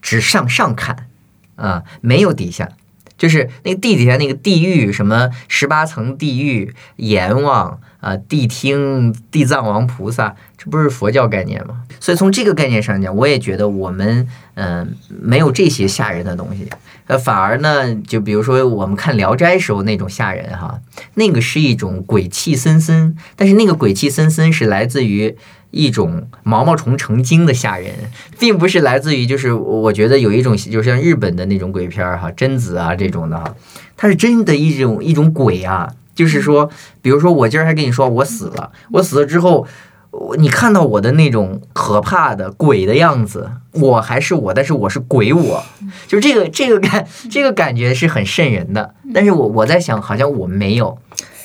[0.00, 1.08] 只向上看
[1.56, 2.68] 啊、没有底下。
[3.16, 11.82] 就是那个地底下那个地狱，什么十八层地狱、阎王啊，谛听、地藏王菩萨，这不是佛教概念吗？
[11.98, 16.68] 所以从这个概念上讲，我也觉得我们嗯、没有这些吓人的东西，
[17.06, 20.78] 呃，反而呢，就比如说我们看《聊斋》时候那种吓人哈，
[21.14, 25.36] 那个是一种鬼气森森，但是那个鬼气森森是来自于。
[25.76, 27.92] 一种毛毛虫成精的吓人，
[28.38, 33.52] 并不是来自于就是我觉得有一种就像日本的那种鬼片儿哈，贞子啊这种的哈，
[33.96, 36.70] 它是真的一种一种鬼啊，就是说，
[37.02, 39.66] 比如说我今儿还跟你说我死了，我死了之后，
[40.10, 45.62] 我你看到我的那种可怕的鬼的样子，我还是我，但是我是鬼我，
[46.06, 50.96] 就这个这个感 这个感觉是很瘆人的，但是我我在想，好像我没有，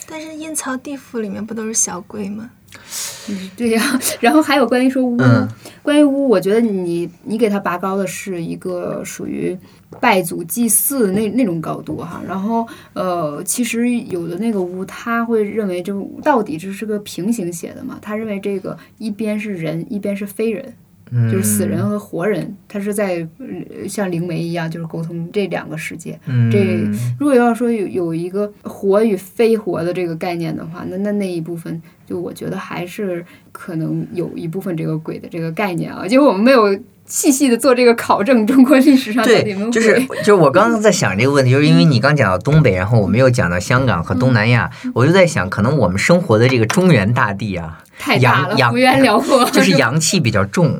[0.07, 2.49] 但是阴曹地府里面不都是小鬼吗？
[3.29, 5.47] 嗯， 对呀、然后还有关于说巫，嗯
[5.81, 9.57] 关于巫，我觉得你你给他拔高的是一个属于
[9.99, 12.21] 拜祖祭祀那那种高度哈。
[12.27, 17.97] 然后呃，其实有的那个巫他会认为这到底这是个平行写的嘛？
[18.01, 20.73] 他认为这个一边是人，一边是非人。
[21.11, 26.19] 嗯，就是死人和活人，他是在呃像灵媒一样，就是沟通这两个世界。
[26.27, 26.59] 嗯，这
[27.19, 36.79] 如果要说有有一个活与非活的这个概念的话，那那那一部分，就我觉得还是可能有一部分这个鬼的这个概念啊，就我们没有
[37.09, 50.79] 细细的做这个考证，中国历史上到底有没有对，就是就是我刚刚在想这个问题，就是因为你刚讲到东北，然后我们又讲到香港和东南亚，我就在想，可能我们生活的这个中原大地啊，太大了，阳幅员辽阔， 就是阳气比较重。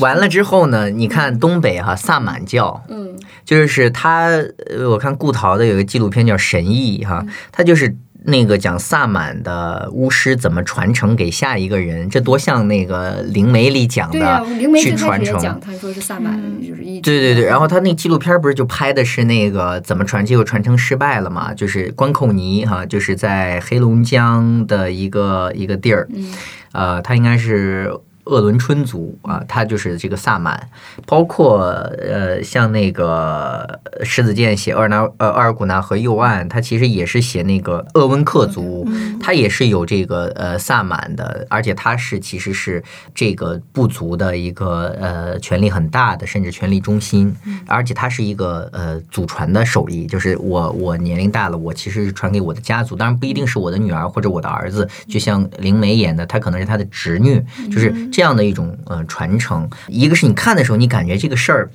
[0.00, 4.26] 完了之后呢，你看东北哈、萨满教，嗯就是他，
[4.76, 7.96] 呃，我看顾陶的有个纪录片叫《神异》哈，他就是
[8.28, 15.38] 那个讲萨满的巫师怎么传承给下一个人，这多像那个灵媒里讲的灵媒去传承。
[15.38, 21.54] 讲，他说是萨满，就是一对对对，然后他那纪录片不是就拍的是那个怎么传，结果传承失败了嘛？
[21.54, 26.32] 就是关寇尼哈，就是在黑龙江的一个一个地儿，嗯
[26.72, 27.90] 呃，他应该是
[28.28, 30.68] 鄂伦春族啊，他就是这个萨满，
[31.06, 31.60] 包括
[31.98, 38.86] 呃像那个石子健写额尔纳呃额尔古纳河右岸，他其实也是写那个鄂温克族，
[39.20, 42.82] 他也是有这个呃萨满的，而且他是其实是
[43.14, 47.34] 这个部族的一个呃权力很大的，甚至权力中心，
[47.66, 59.70] 而且他是一个呃祖传的手艺，就是我我年龄大了，我其实是传给我的家族，当然不一定是我的女儿或者我的儿子，就像灵媒演的，他可能是他的侄女，就是这样的一种呃传承。
[59.86, 61.70] 一个是你看的时候，你感觉这个事儿。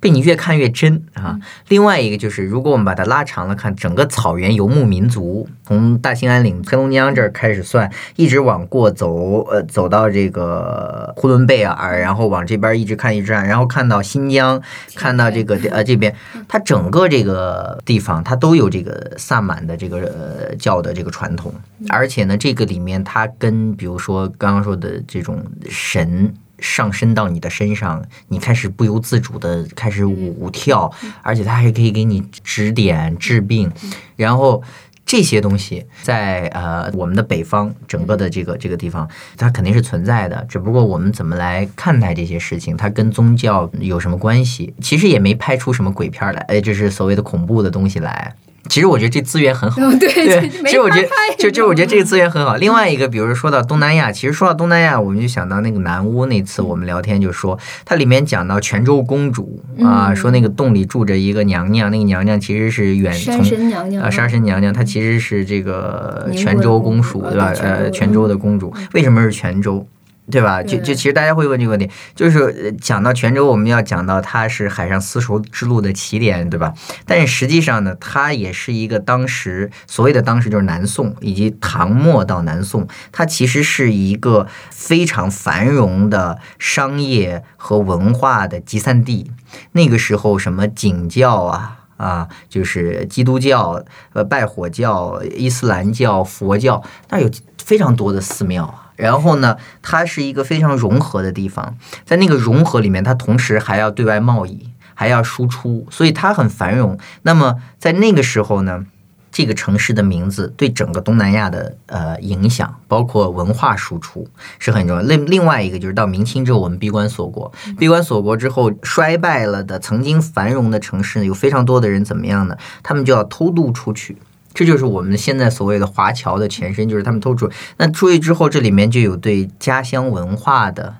[0.00, 1.38] 被你越看越真啊！
[1.68, 14.62] 另外一个就是，如果我们把它拉长了看，整个草原游牧民族，从大兴安岭、黑龙江这儿开始算，一直往过走，呃，走到这个呼伦贝尔，然后往这边一直看，一直看，然后看到新疆，
[14.94, 16.14] 看到这个呃这边，
[16.46, 21.52] 它整个这个地方它都有这个萨满的这个呃教的这个传统，
[21.88, 26.32] 而且呢，这个里面它跟比如说刚刚说的这种神。
[26.58, 30.92] 上升到你的身上，你开始不由自主的开始舞跳，
[31.22, 33.70] 而且它还可以给你指点治病，
[34.16, 34.62] 然后
[35.06, 44.74] 这些东西在呃我们的北方整个的这个这个地方，它肯定是存在的，只不过我们怎么来看待这些事情，它跟宗教有什么关系？
[44.80, 48.34] 其实也没拍出什么鬼片儿来，哎，就是所谓的恐怖的东西来。
[48.68, 52.56] 其实我觉得这资源很好，哦对对，其实我觉得就就我觉得这个资源很好。
[52.56, 60.16] 另外一个，比如说说到东南亚，其实说到东南亚，我们就想到那个南屋那次我们聊天就说，它里面讲到泉州公主啊，嗯。
[60.16, 67.52] 说那个洞里住着一个娘娘，那个娘娘其实是远山从神娘娘啊，杀神娘娘她其实是这个泉州公公主，对吧？
[67.62, 69.86] 呃泉州的公主，为什么是泉州？
[70.30, 70.62] 对吧？
[70.62, 76.74] 就就其实大家会问这个问题，就是呃讲到泉州，我们要讲到它是海上丝绸之路的起点，对吧？
[77.06, 89.30] 但是实际上呢，它也是一个当时所谓的当时就是南宋以及唐末到南宋，它其实是一个非常繁荣的商业和文化的集散地。
[89.72, 91.74] 那个时候，什么景教啊。
[91.98, 97.28] 啊，就是基督教、呃拜火教、伊斯兰教、佛教，那有
[97.64, 98.87] 非常多的寺庙啊。
[98.98, 106.98] 然后呢，它是一个非常融合的地方，在那个融合里面，它同时还要对外贸易，还要输出，所以它很繁荣。
[107.22, 108.84] 那么在那个时候呢，
[109.30, 114.26] 这个城市的名字对整个东南亚的呃影响，包括文化输出
[114.58, 115.02] 是很重要。
[115.02, 122.56] 另另外一个就是到明清之后，我们闭关锁国，闭关锁国之后衰败了的曾经繁荣的城市呢，有非常多的人怎么样呢？
[122.82, 124.18] 他们就要偷渡出去。
[124.58, 127.48] 这就是我们现在所谓的华侨的前身，就是他们偷出。
[127.76, 130.96] 那出去之后，这里面就有对家乡文化的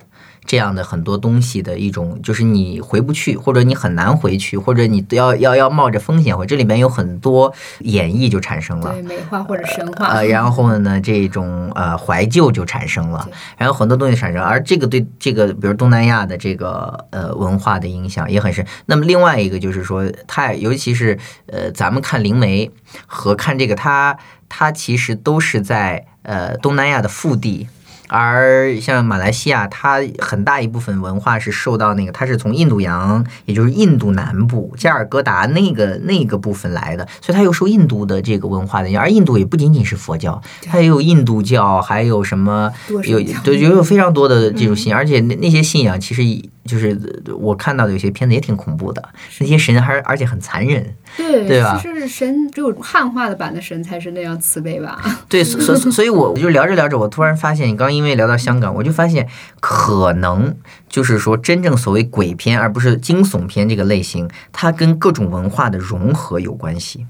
[0.49, 9.03] 这样的很多东西的一种，就是你回不去，或者你很难回去，或者你要要要冒着风险回，这里面有很多演绎就产生了对，。
[9.03, 10.07] 美化或者神话。
[10.07, 13.29] 呃，然后呢，这种呃怀旧就产生了，
[13.59, 18.65] 然后很多东西产生，而这个对这个比如东南亚的这个呃文化的影响也很深。
[18.87, 22.71] 那么另外一个就是说，它尤其是呃咱们看灵媒
[23.05, 24.17] 和看这个，它
[24.49, 27.67] 它其实都是在呃东南亚的腹地。
[28.09, 39.03] 而像马来西亚，它很大一部分文化是受到那个，它是从印度洋，也就是印度南部加尔各答那个那个部分来的，所以它又受印度的这个文化的影响。
[39.03, 46.23] 而印度也不仅仅是佛教，它也有印度教，还有什么有有有非常多的这种信仰，而且那那些信仰其实
[46.65, 46.99] 就是
[47.37, 49.07] 我看到的有些片子也挺恐怖的，
[49.39, 50.95] 那些神还而且很残忍。
[51.17, 54.99] 对对吧其实神只有汉化的版的神才是那样慈悲吧？
[55.27, 59.27] 对，所所所以，我就聊着聊着，我突然发现，你刚因为聊到香港，我就发现
[59.59, 60.55] 可能
[60.87, 67.05] 就是说，真正所谓鬼片，而不是惊悚片这个类型，它跟各种文化的融合有关系。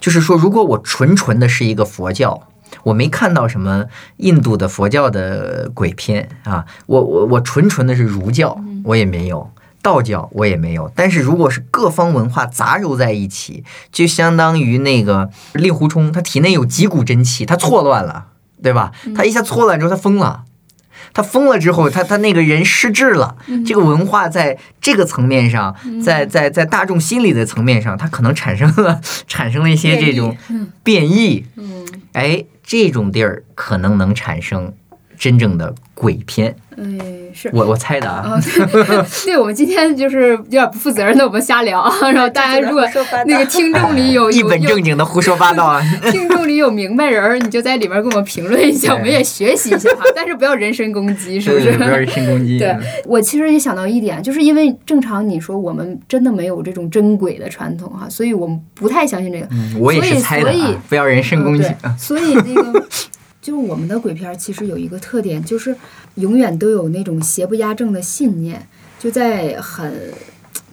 [0.00, 2.48] 就是说，如果我纯纯的是一个佛教，
[2.82, 3.84] 我没看到什么
[4.16, 9.48] 印度的佛教的鬼片啊，我我我纯纯的是儒教，我也没有。
[9.84, 13.62] 道教我也没有，但是如果是各方文化杂糅在一起，
[13.92, 18.28] 就相当于那个令狐冲，他体内有几股真气，他错乱了，
[18.62, 18.90] 对吧？
[19.14, 20.44] 他一下错乱之后，他疯了。
[21.12, 23.36] 他疯了之后，他他那个人失智了。
[23.64, 30.36] 这个文化在这个层面上，在在在大众心理的层面上，它可能产生了产生了一些这种
[30.82, 31.44] 变异。
[31.56, 34.72] 嗯，哎，这种地儿可能能产生
[35.18, 36.54] 真正的鬼片。
[36.76, 36.82] 哎，
[37.32, 37.48] 是。
[37.52, 38.34] 我我猜的啊。
[38.34, 38.42] 啊，
[39.24, 41.94] 对，我们今天就是有点不负责任的，我们瞎聊啊。
[42.10, 42.84] 然后大家如果
[43.26, 45.80] 那个听众里有 一本正经的胡说八道啊！
[46.10, 50.02] 听众里有明白人儿，你就在里边给我们评论一下，我们也学习一下哈。
[50.16, 51.66] 但是不要人身攻击，是不是？
[51.66, 52.58] 对不要人身攻击。
[52.58, 59.46] 对我其实也想到一点，就是因为正常你说我们真的没有这种真鬼的传统哈，所以我们不太相信这个。
[59.52, 61.64] 嗯我也是猜的所以所以啊，不要人身攻击。
[61.96, 62.84] 所以那个
[63.44, 65.76] 就是我们的鬼片儿其实有一个特点，就是
[66.14, 68.66] 永远都有那种邪不压正的信念，
[68.98, 69.92] 就在很。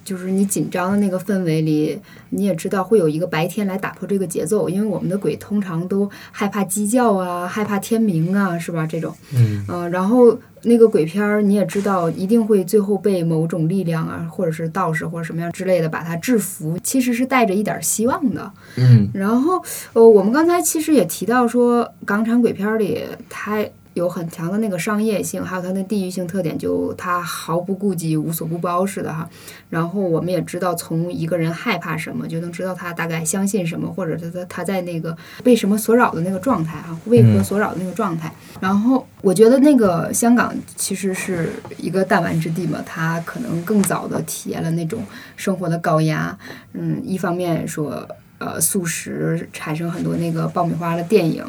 [0.03, 1.97] 就是你紧张的那个氛围里，
[2.31, 8.85] 你也知道会有一个白天来打破这个节奏，因为我们的鬼通常都害怕鸡叫啊，害怕天明啊，是吧？
[8.85, 18.51] 这种，嗯呃，然后那个鬼片儿你也知道，一定会最后被某种力量啊，或者是道士或者什么样之类的把它制服，其实是带着一点儿希望的。
[18.77, 19.61] 嗯然后，
[19.93, 22.99] 呃，我们刚才其实也提到说，港产鬼片儿里
[23.29, 29.29] 它有很强的那个商业性，还有它的地域性特点，就它毫不顾忌、无所不包似的哈。
[29.69, 38.33] 然后我们也知道，从一个人害怕什么，就能知道他大概相信什么，或者他他他在那个被什么所扰的那个状态哈，为何所扰的那个状态。
[38.59, 45.03] 然后我觉得那个香港其实是一个弹丸之地嘛，它可能更早的体验了那种
[45.35, 46.37] 生活的高压。
[46.73, 48.07] 嗯，一方面说。
[48.41, 51.45] 呃，素食产生很多那个爆米花的电影，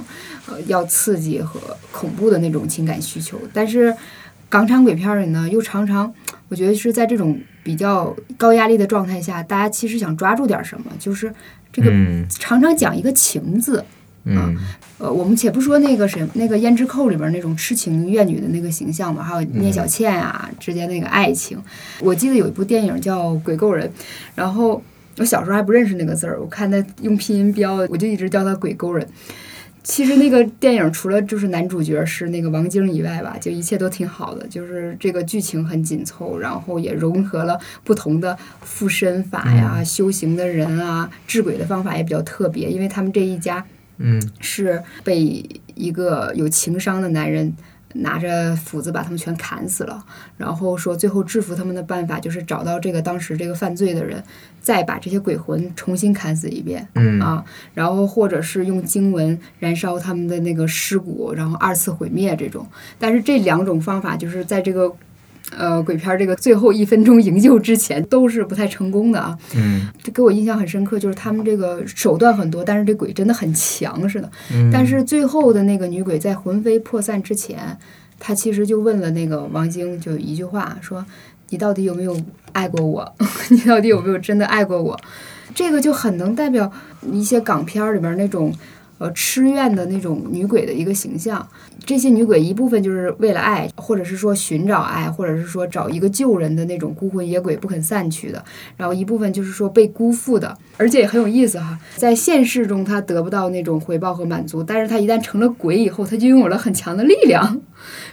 [0.47, 1.59] 呃，要刺激和
[1.91, 3.41] 恐怖的那种情感需求。
[3.51, 3.97] 但是
[4.51, 6.13] 港产鬼片儿里呢，又常常
[6.49, 11.33] 我觉得是在这种比较高压力的状态下，大家其实想抓住点儿什么，就是
[11.73, 13.83] 这个嗯常常讲一个情字。
[14.25, 14.57] 嗯
[14.99, 21.59] 呃，我们且不说那个谁，那个《胭脂扣》里边那种痴情怨女的那个形象吧，还有聂小倩啊、之间那个爱情。
[22.01, 23.89] 我记得有一部电影叫《鬼够人》，
[24.37, 24.81] 然后
[25.19, 29.07] 我小时候还不认识那个字儿，我看他用拼音标，我就一直叫他鬼勾人。
[29.85, 43.65] 其实那个电影除了就是男主角是那个王晶以外吧，就一切都挺好的，就是这个剧情很紧凑，然后也融合了不同的附身法呀、修行的人啊、治鬼的方法也比较特别，因为他们这一家
[43.99, 45.45] 嗯是被
[45.75, 47.53] 一个有情商的男人
[47.95, 50.05] 拿着斧子把他们全砍死了，
[50.37, 54.23] 然后说最后制服他们的办法就是找到这个当时这个犯罪的人，
[54.61, 56.87] 再把这些鬼魂重新砍死一遍。
[56.95, 62.67] 嗯啊，然后或者是用经文燃烧他们的那个尸骨，然后二次毁灭这种。
[62.99, 64.93] 但是这两种方法就是在这个
[65.57, 69.37] 呃鬼片儿这个最后一分钟营救之前都是不太成功的啊。
[69.55, 74.31] 嗯这给我印象很深刻，就是他们这个手段很多，但是这鬼真的很强似的。
[74.53, 77.79] 嗯，但是最后的那个女鬼在魂飞魄散之前，
[78.19, 81.05] 她其实就问了那个王晶，就一句话说
[81.51, 82.17] ：“你到底有没有
[82.53, 83.15] 爱过我？
[83.51, 84.99] 你到底有没有真的爱过我？”
[85.55, 86.73] 这个就很能代表
[87.11, 88.53] 一些港片儿里边儿那种。
[89.03, 91.47] 呃痴怨的那种女鬼的一个形象。
[91.85, 98.43] 这些女鬼一部分就是为了爱，或者是说寻找爱，或者是说找一个救人的那种孤魂野鬼不肯散去的，
[98.77, 107.61] 然后一部分就是说被辜负的，而且也很有意思哈，在现实中她得不到那种回报和满足，但是她一旦成了鬼以后，她就拥有了很强的力量。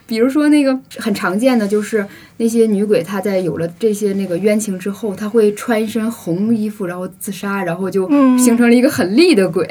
[0.07, 2.03] 比如说那个很常见的就是
[2.37, 9.69] 那些女鬼，她在有了这些那个冤情之后，她会穿一身红衣服，然后自杀，然后就嗯形成了一个很厉的鬼。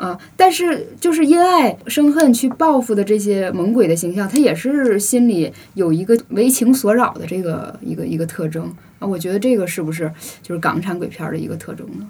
[0.00, 8.64] 啊，但是就是因爱生恨去报复的这些猛鬼的形象，他也是心里有一个为情所扰的这个一个一个特征
[8.98, 9.06] 啊。
[9.06, 10.10] 我觉得这个是不是
[10.42, 12.06] 就是港产鬼片儿的一个特征呢？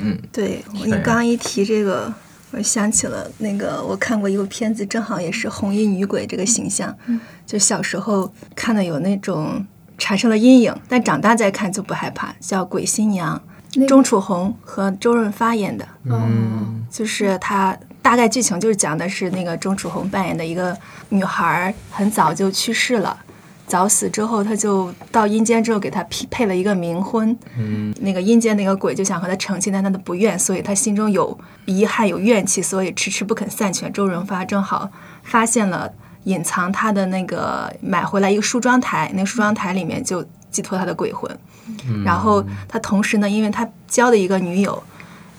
[0.00, 2.14] 嗯对你刚刚一提这个，
[2.52, 6.96] 我想起了那个我看过一个片子，正好也是红衣女鬼这个形象，
[7.44, 9.66] 就小时候看的有那种
[9.98, 13.53] 产生了阴影，但长大再看就不害怕，叫《鬼新娘那》，个
[13.86, 20.76] 钟楚红和周润发演的，嗯就是他大概剧情就是讲的是那个钟楚红扮演的一个
[21.08, 23.18] 女孩儿很早就去世了。
[23.66, 33.88] 早死之后，他就到阴间之后给她匹配了一个冥婚，嗯那个阴间那个鬼就想和她成亲，但她的不愿，所以她心中有遗憾、有怨气，所以迟迟不肯散去。
[33.88, 34.90] 周润发正好
[35.22, 35.90] 发现了
[36.24, 41.34] 隐藏他的那个买回来一个梳妆台，那个梳妆台里面就寄托他的鬼魂。
[42.04, 44.82] 然后他同时呢，因为他交的一个女友，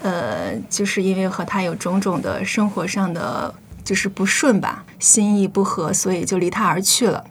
[0.02, 3.54] 呃，就是因为和他有种种的生活上的
[3.84, 7.24] 就是不顺吧，心意不合，所以就离他而去了。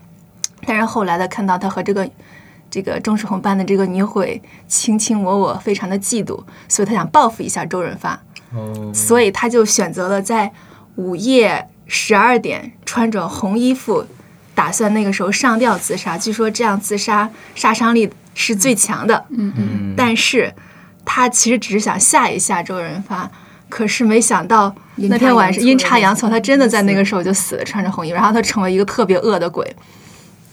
[0.65, 2.09] 但是后来呢看到他和这个
[2.71, 8.19] 这个钟楚红扮的这个女鬼卿卿我我，非常的嫉妒，所以他想报复一下周润发，
[8.53, 10.51] 哦，所以他就选择了在
[10.95, 14.05] 午夜十二点穿着红衣服，
[14.55, 16.17] 打算那个时候上吊自杀。
[16.17, 20.51] 据说这样自杀杀伤力是最强的，嗯嗯，但是
[21.05, 23.29] 他其实只是想吓一吓周润发，
[23.69, 29.75] 可是没想到那天晚上阴差阳错，他真的在那个时候就死了，穿着红衣，然后他成为一个特别恶的鬼，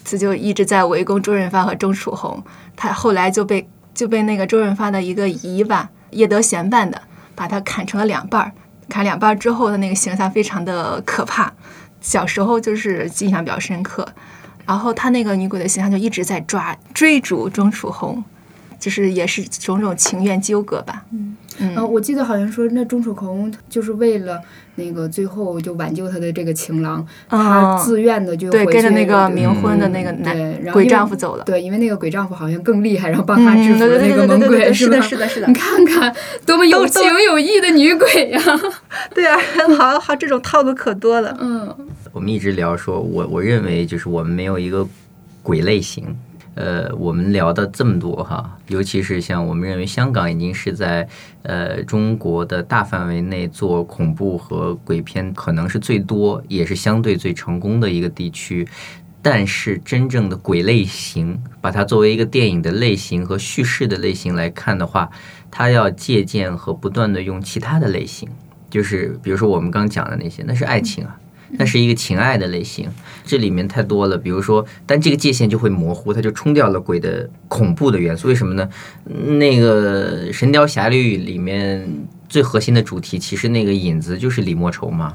[0.04, 2.42] 他就一直在围攻周润发和钟楚红。
[2.76, 7.00] 他后来就被就被那个周润发的一个姨吧叶德娴扮的，
[7.34, 8.52] 把他砍成了两半儿。
[8.88, 11.50] 砍两半儿之后的那个形象非常的可怕，
[12.02, 14.06] 小时候就是印象比较深刻。
[14.66, 18.22] 然后他那个女鬼的形象就一直在抓追逐钟楚红，
[18.78, 21.04] 就是也是种种情愿纠葛吧。
[21.10, 21.36] 嗯
[21.74, 24.40] 啊，我记得好像说那钟楚红就是为了
[24.76, 31.44] 那个最后就挽救她的这个情郎，她自愿的就跟着那个冥婚的那个男鬼对然后因为丈夫走了。
[31.44, 34.96] 对，因为那个鬼丈夫好像更厉害，然后帮他制嗯，服了那个猛鬼，对对对对，是吧？
[34.96, 36.14] 的，是的，是的你，看看
[36.46, 38.40] 多么有情有义的女鬼呀！
[39.14, 39.38] 对啊，
[39.76, 41.36] 好好，这种套路可多了。
[41.40, 41.74] 嗯
[42.12, 44.86] 我们一直聊说，我我认为就是我们没有一个
[45.42, 46.04] 鬼类型。
[46.54, 51.08] 呃，我们聊的这么多哈，尤其是像我们认为香港已经是在
[51.42, 58.66] 呃中国的大范围内做恐怖和鬼片，可能是最多也是相对最成功的一个地区。
[59.24, 65.08] 但是真正的鬼类型，把它作为一个电影的类型和叙事的类型来看的话，
[65.48, 68.28] 它要借鉴和不断的用其他的类型，
[68.68, 71.16] 就是比如说我们刚讲的那些，那是爱情啊。
[71.58, 72.88] 那是一个情爱的类型，
[73.24, 74.16] 这里面太多了。
[74.16, 78.28] 比如说，但这个界限就会模糊，它就冲掉了鬼的恐怖的元素。
[78.28, 78.68] 为什么呢？
[79.38, 81.86] 那个《神雕侠侣》里面
[82.28, 85.14] 最核心的主题，其实那个影子就是李莫愁嘛。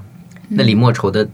[0.50, 1.28] 那李莫愁的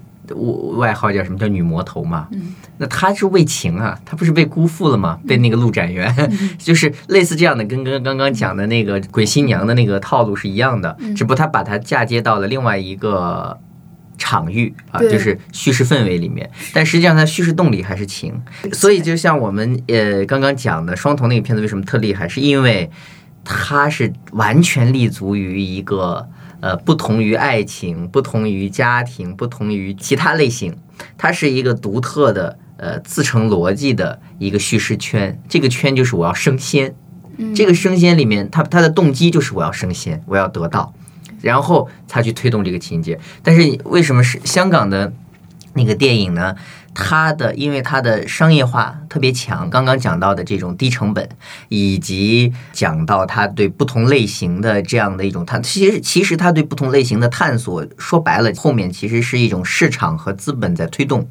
[0.77, 1.37] 外号叫什么？
[1.37, 2.29] 叫女魔头嘛。
[2.77, 5.19] 那她是为情啊，她不是被辜负了吗？
[5.27, 6.09] 被那个陆展元，
[6.57, 13.59] 就是类似这样的，跟跟刚刚讲的那个鬼新娘的那个套路是一样的，只不过她把它嫁接到了另外一个。
[14.17, 18.33] 场域啊，就是叙事氛围里面，但实际上它叙事动力还是情，
[18.71, 22.89] 所以就像我们呃刚刚讲的双瞳那个片子为什么特厉害，是因为
[23.43, 26.27] 它是完全立足于一个
[26.61, 30.75] 呃不同于爱情、不同于家庭、不同于其他类型，
[31.17, 36.95] 它是一个独特的呃自成逻辑的一个叙事圈，这个圈就是我要升仙，
[37.55, 40.93] 这个升仙里面，它它的动机就是我要升仙，我要得到。
[41.43, 43.19] 然后他去推动这个情节。
[43.43, 45.13] 但是为什么是香港的
[45.75, 46.55] 那个电影呢？
[46.95, 51.27] 它的因为它的商业化特别强，刚刚讲到的这种低成本，
[51.67, 61.27] 以及讲到它对不同类型的这样的一种探，其实其实它对不同类型的探索，说白了，后面其实是一种市场和资本在推动。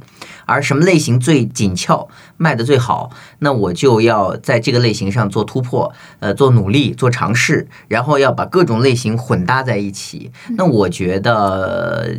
[0.47, 10.31] 而什么类型最紧俏、卖的最好，那我就要在这个类型上做突破，呃，做努力、做尝试，然后要把各种类型混搭在一起。
[10.57, 12.17] 那我觉得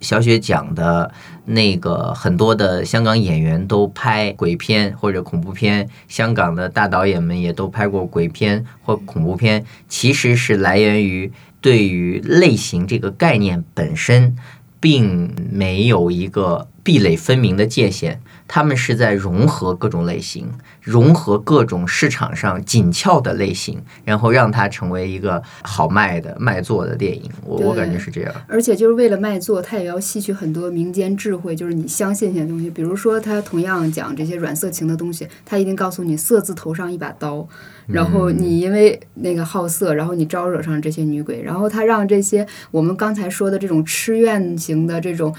[0.00, 1.12] 小雪讲的
[1.44, 14.36] 那个很多的香港演员都拍鬼片或者恐怖片，香港的大导演们也都拍过鬼片或恐怖片，其实是来源于对于类型这个概念本身，
[14.80, 18.20] 并没有一个壁垒分明的界限。
[18.48, 20.52] 他们是在融合各种类型，
[20.82, 27.30] 融合各种市场上紧俏的类型，然后让它成为一个好卖的卖座的电影。
[27.44, 28.34] 我我感觉是这样。
[28.48, 32.68] 而且就是为了卖座，他也要吸取很多民间智慧，就是你相信一些东西。
[32.68, 37.46] 比如说，他同样讲这些软色情的东西，他一定告诉你色字头上一把刀，
[37.86, 45.34] 然后你因为那个好色，然后你招惹上这些女鬼，然后他让这些我们刚才说的这种痴怨型的这种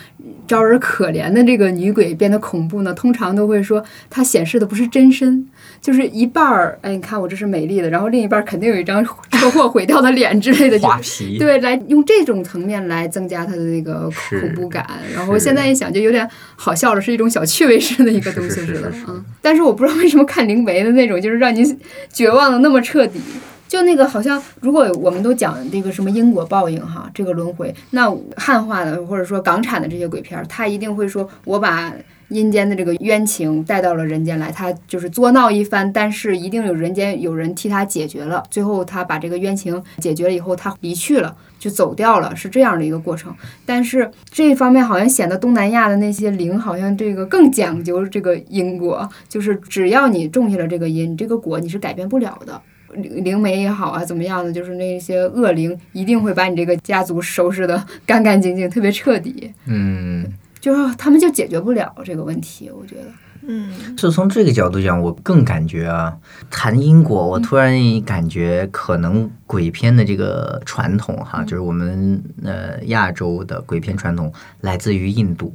[0.48, 2.94] 招人可怜的这个女鬼变得恐怖呢。
[2.94, 5.33] 通常都会说，它显示的不是真身，
[5.82, 14.88] 就是一半儿，哎，你看我这是美丽的，然后另一半儿肯定有一张车祸毁掉的脸之类的，画皮，对，来用这种层面来增加它的那个恐怖感。
[15.14, 19.24] 然后现在一想，就有点好笑了，是一种小趣味式的一个东西似的，嗯。
[19.42, 21.64] 但是我不知道为什么看灵媒的那种，就是让你
[22.12, 23.20] 绝望的那么彻底。
[23.68, 31.92] 就那个好像，如果我们都讲这个什么因果报应哈，这个轮回，那汉化的或者说港产的这些鬼片儿，他一定会说，我把。
[32.30, 38.44] 阴间的这个冤情带到了人间来，他就是作闹一番，但是一定有人间有人替他解决了。
[38.50, 43.34] 最后他把这个冤情解决了以后，他离去了，就走掉了，是这样的一个过程。
[43.66, 52.62] 但是这一方面好像显得东南亚的那些灵好像这个更讲究这个因果，就是只要你种下了这个因，这个果你是改变不了的。
[52.96, 59.52] 灵灵媒也好啊，怎么样的，就是那些恶灵一定会把你这个家族收拾的干干净净，特别彻底。
[59.66, 60.26] 嗯。
[60.64, 63.04] 就是他们就解决不了这个问题，我觉得。
[63.46, 66.18] 嗯，是从这个角度讲，我更感觉啊，
[66.50, 75.54] 谈因果，我突然感觉可能鬼片的这个传统哈，就是我们呃亚洲的鬼片传统来自于印度。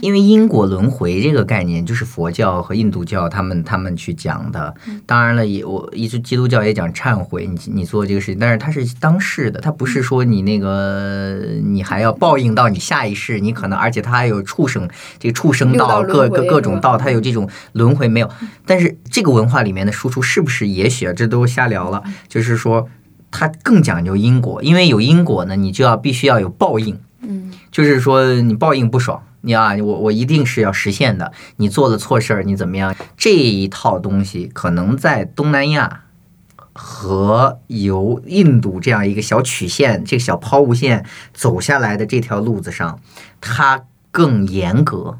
[0.00, 4.74] 因为因果轮回这个概念，就是佛教和印度教他们他们去讲的。
[5.06, 14.88] 当然了，也我一直基督教也讲忏悔，你你做这个事情，但是它是当世的，它不是说你那个你还要报应到你下一世，你可能而且它还有畜生
[15.18, 18.28] 这个畜生道各各各种道，它有这种轮回没有？
[18.66, 22.02] 但是这个文化里面的输出是不是也许这都瞎聊了？
[22.28, 22.88] 就是说
[23.30, 26.98] 它更讲究因果，因为有因果呢，你就要必须要有报应。
[27.20, 29.22] 嗯，就是说你报应不爽。
[29.46, 31.30] 你啊，我我一定是要实现的。
[31.56, 32.96] 你做了错事儿，你怎么样？
[33.14, 36.04] 这一套东西可能在东南亚
[36.72, 42.98] 和由印度这样一个小曲线、这个小抛物线走下来的这条路子上，
[43.42, 45.18] 它更严格，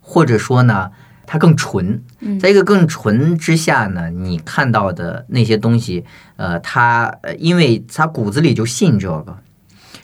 [0.00, 0.90] 或者说呢，
[1.24, 2.02] 它更纯。
[2.38, 6.04] 在一个更纯之下呢，你看到的那些东西，
[6.36, 9.38] 呃，它因为它骨子里就信这个，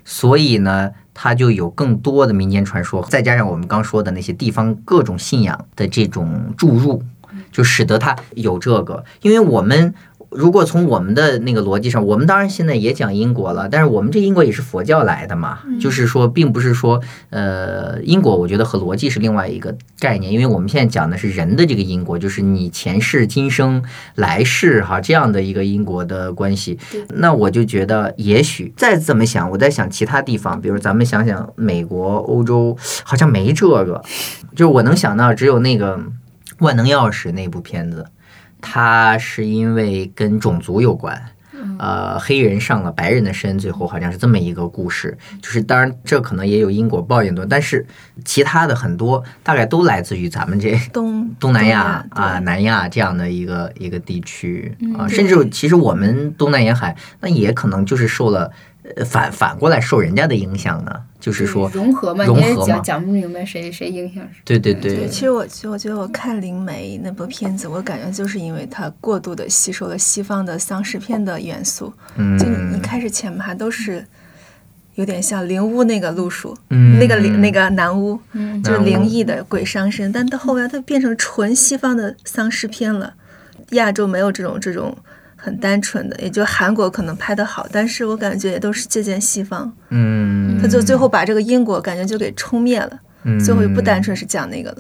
[0.07, 0.93] 所以呢。
[1.21, 7.03] 它就有更多的民间传说，再加上我们刚说的那些地方各种信仰的这种注入，
[7.51, 9.05] 就使得它有这个。
[9.23, 9.93] 因为我们。
[10.31, 17.01] 如果从我们的那个逻辑上，我们当然现在也讲因果了，但是我们这因果也是佛教来的嘛，就是说，并不是说，
[17.31, 23.83] 呃，因果我觉得和逻辑是另外一个概念，因为我们现在讲的是人的这个因果，就是你前世、今生、
[24.17, 26.79] 来世哈这样的一个因果的关系。
[27.15, 34.03] 那我就觉得，也许再怎么想，我在想其他地方，比如咱们想想美国、欧洲，好像没这个，
[34.55, 35.97] 就是我能想到只有那个
[36.59, 38.05] 《万能钥匙》那部片子。
[38.61, 41.21] 他是因为跟种族有关，
[41.79, 45.17] 呃，黑人上了白人的身，最后好像是这么一个故事。
[45.41, 47.87] 就是当然这可能也有因果报应的，但是
[48.25, 58.51] 其他的很多大概都来自于咱们这 东 东南亚啊、南亚这样的一个一个地区啊，甚至其实我们东南沿海那也可能就是受了。
[59.05, 64.41] 反反过来受人家的影响呢，就是说融合嘛，融合讲讲不明白谁谁影响谁。
[64.45, 65.09] 对对对。
[65.09, 71.93] 其实我其实我觉得我看《灵媒》那部片子，我感觉就是因为它过度的吸收了西方的丧尸片的元素。
[72.17, 72.39] 嗯。
[72.39, 74.05] 就一开始前排都是
[74.95, 83.15] 有点像灵屋那个路数，嗯，那个灵那个男巫，嗯，就是灵异的鬼上身，但到后来它变成纯西方的丧尸片了，
[83.71, 84.97] 亚洲没有这种这种。
[85.41, 93.39] 很单纯的，也就韩国可能拍的好，但是我感觉也都是借鉴西方，嗯，他就最后把这个因果感觉就给冲灭了，嗯。
[93.39, 94.79] 最后就不单纯是讲那个了。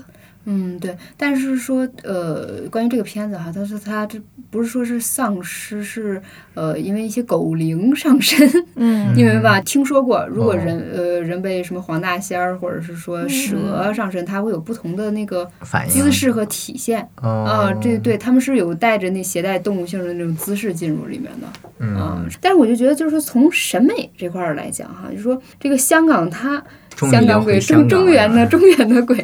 [0.50, 4.18] 嗯，对，但是说，呃，关于这个片子哈，他说他这
[4.50, 6.20] 不是说是丧尸，是
[6.54, 15.46] 呃，因为一些狗灵上身，嗯， 因为吧，听说过，如果人呃人被什么黄大仙儿或者是说蛇上身，它会有不同的那个
[15.86, 17.06] 姿势和体现。
[17.16, 26.64] 啊，这对他们是有带着那携带动物性的那种姿势进入里面的，啊，但是我就觉得就是从审美这块儿来讲哈，就是说这个香港它。
[27.10, 29.16] 香港鬼，中中原的 中原的鬼，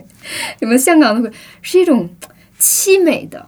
[0.61, 1.31] 什么香港的鬼，
[1.63, 2.09] 是一种
[2.61, 3.39] 凄美的，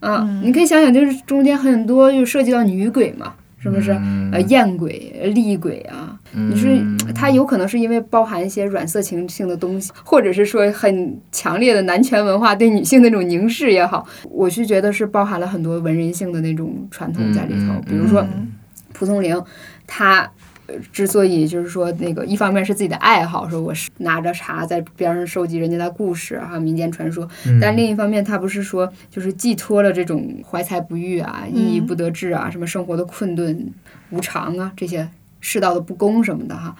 [0.00, 3.92] 啊，嗯你可以想想，就是中间很多就涉及到女鬼嘛，是不是？
[3.92, 18.52] 嗯呃，艳鬼、呃厉鬼啊，你是嗯它有可能是因为包含一些软色情性的东西，或者是说很强烈的男权文化对女性那种凝视也好，我是觉得是包含了很多文人性的那种传统在里头，嗯比如说嗯
[18.92, 19.40] 蒲松龄，
[19.86, 20.30] 他。
[20.66, 33.72] 呃之所以就是说那个，一方面是自己的爱好，说我是拿着茶在边上收集人家的故事还有民间传说，嗯但另一方面，他不是说就是寄托了这种怀才不遇啊、意义不得志啊、什么生活的困顿、
[34.10, 35.08] 无常啊这些
[35.40, 36.74] 世道的不公什么的哈。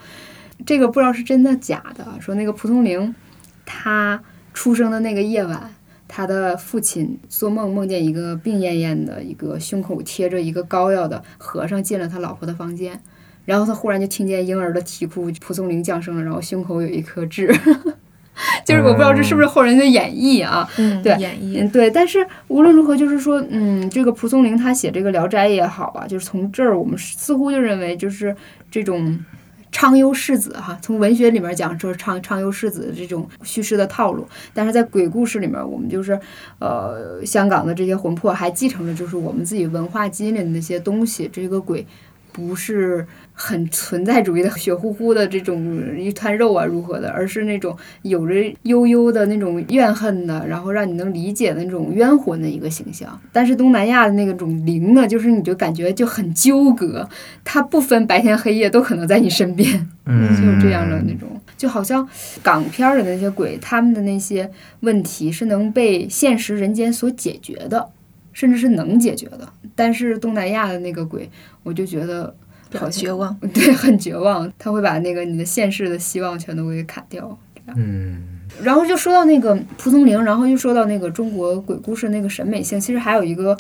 [0.64, 3.14] 这个不知道是真的假的，说那个蒲松龄
[3.66, 4.22] 他
[4.53, 5.70] 出生的那个夜晚。
[6.07, 13.01] 他的父亲做梦梦见一个病恹恹的、一个胸口贴着一个膏药的和尚进了他老婆的房间，
[13.45, 17.47] 然后他忽然就听见婴儿的啼哭，蒲松龄降生了，然后胸口有一颗痣，
[18.64, 28.34] 就是我不知道这是不是后人的演绎啊，嗯，对演绎嗯，对，但是无论如何，就是说，嗯，这个蒲松龄他写这个《聊斋》也好啊，就是从这儿我们似乎就认为，就是
[28.70, 29.18] 这种
[29.70, 36.18] 昌幽世子哈，从文学里面讲说昌昌幽世子的这种叙事的套路，但是在鬼故事里面，我们就是
[36.59, 41.86] 呃，香港的这些魂魄还继承了就是我们自己文化基因里的那些东西，这个鬼。
[42.36, 43.07] 不是
[43.37, 53.20] 很存在主义的血乎乎的这种一滩肉啊如何的，而是那种有着悠悠的那种怨恨的，然后让你能理解的那种冤魂的一个形象。
[53.32, 57.09] 但是东南亚的那个种灵呢，就是你就感觉就很纠葛，
[57.43, 62.09] 它不分白天黑夜都可能在你身边， 嗯就是这样的那种，就好像
[62.41, 64.49] 港片的那些鬼，他们的那些
[64.80, 67.89] 问题是能被现实人间所解决的，
[68.32, 69.49] 甚至是能解决的。
[69.74, 71.28] 但是东南亚的那个鬼，
[71.64, 72.32] 我就觉得
[72.79, 73.35] 好绝望。
[73.55, 77.39] 对，很绝望，他会把那个你的现世的希望全都给砍掉。
[77.77, 78.22] 嗯
[78.62, 83.57] 然后就说到那个蒲松龄，然后又说到那个中国鬼故事那个审美性，其实还有一个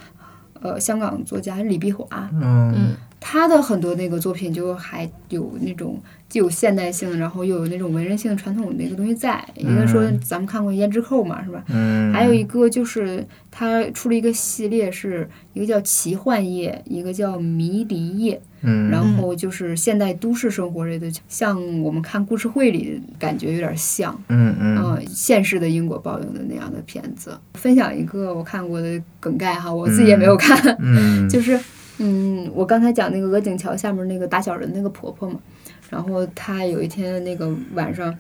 [0.60, 2.94] 呃香港作家李碧华，嗯
[3.26, 5.98] 他的很多那个作品就还有那种
[6.28, 9.42] 既有现代性，然后又有那种文人性传统的那个东西在。
[9.56, 11.64] 一个说嗯咱们看过《胭脂扣》嘛，是吧？
[11.68, 18.38] 嗯，还有一个就是他出了一个系列，是一个叫奇幻夜，一个叫迷离夜。
[18.60, 27.38] 嗯，然后就是现代都市生活类的，像我们看故事会里感觉有点像，嗯嗯嗯、现实的因果报应的那样的片子。
[27.54, 31.58] 分享一个我看过的梗概哈，我自己也没有看，嗯， 就是
[31.98, 35.38] 嗯，我刚才讲那个鹅颈桥下面那个打小人那个婆婆嘛，
[35.90, 38.16] 然后她有一天那个晚上，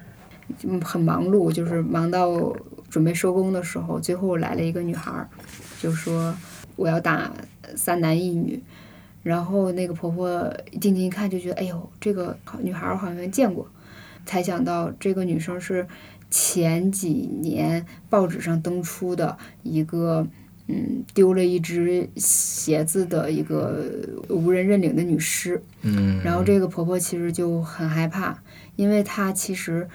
[0.62, 2.54] 嗯，很忙碌，就是忙到
[2.88, 5.26] 准备收工的时候，最后来了一个女孩，
[5.80, 6.34] 就说
[6.76, 7.32] 我要打
[7.74, 8.62] 三男一女。
[9.24, 10.52] 然后那个婆婆
[10.82, 13.66] 定睛一看，就觉得，哎呦，这个女孩好像见过，
[14.26, 15.86] 才想到这个女生是
[16.30, 20.26] 前几年报纸上登出的一个，
[20.66, 23.84] 嗯，丢了一只鞋子的一个
[24.28, 25.62] 无人认领的女尸。
[25.82, 28.38] 嗯，然后这个婆婆其实就很害怕，
[28.76, 29.86] 因为她其实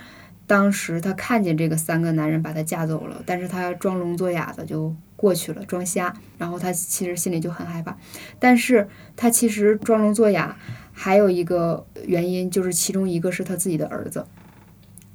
[0.45, 6.13] 当时她看见这个三个男人把她架走了，但是她装聋作哑的就过去了，装瞎。
[6.37, 7.97] 然后她其实心里就很害怕，
[8.37, 10.55] 但是她其实装聋作哑
[10.93, 14.23] 还有一个原因，就是其中一个是她自己的儿子。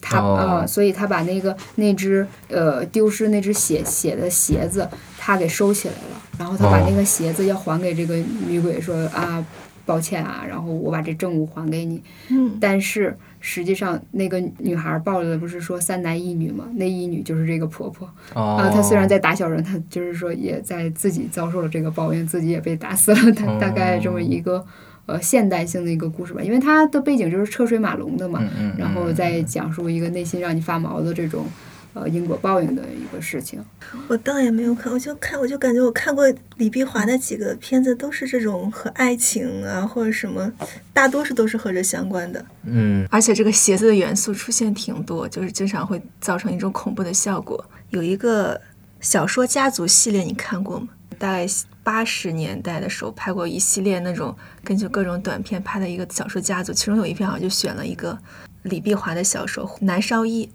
[0.06, 4.86] 他啊、哦所以他把那个那只呃丢失那只血血的鞋子，
[5.16, 9.42] 他给收起来了，然后他把哦那个鞋子要还给这个女鬼说啊，
[9.86, 12.02] 抱歉啊，然后我把这证物还给你。
[12.28, 16.66] 嗯，但是实际上那个女孩抱着的不是说三男一女吗？
[16.74, 18.70] 那一女就是这个婆婆哦，啊。
[18.70, 23.32] 她虽然在打小人，她就是说也在自己遭受了这个报应，自己也被打死了。
[23.32, 24.64] 她大概这么一个
[25.06, 28.40] 呃现代性的一个故事吧，因为它的背景就是车水马龙的嘛。
[28.42, 31.46] 嗯嗯，然后再讲述一个内心让你发毛的这种
[31.92, 33.62] 呃因果报应的一个事情。
[34.08, 36.24] 我倒也没有看，我就看，我就感觉我看过
[36.56, 40.50] 李碧华的几个片子，都是这种和爱情啊或者什么，
[40.92, 42.44] 大多数都是和这相关的。
[42.64, 47.64] 嗯而且这个鞋子的元素出现挺多，就是经常会造成一种恐怖的效果。
[47.90, 48.60] 有一个
[49.00, 50.88] 小说家族系列，你看过吗？
[51.14, 51.46] 大概
[51.82, 58.18] 八十年代的时候拍过一系列那种根据各种短片拍的一个小说家族，其中有一篇好像就选了一个
[58.62, 60.50] 李碧华的小说《南少义》，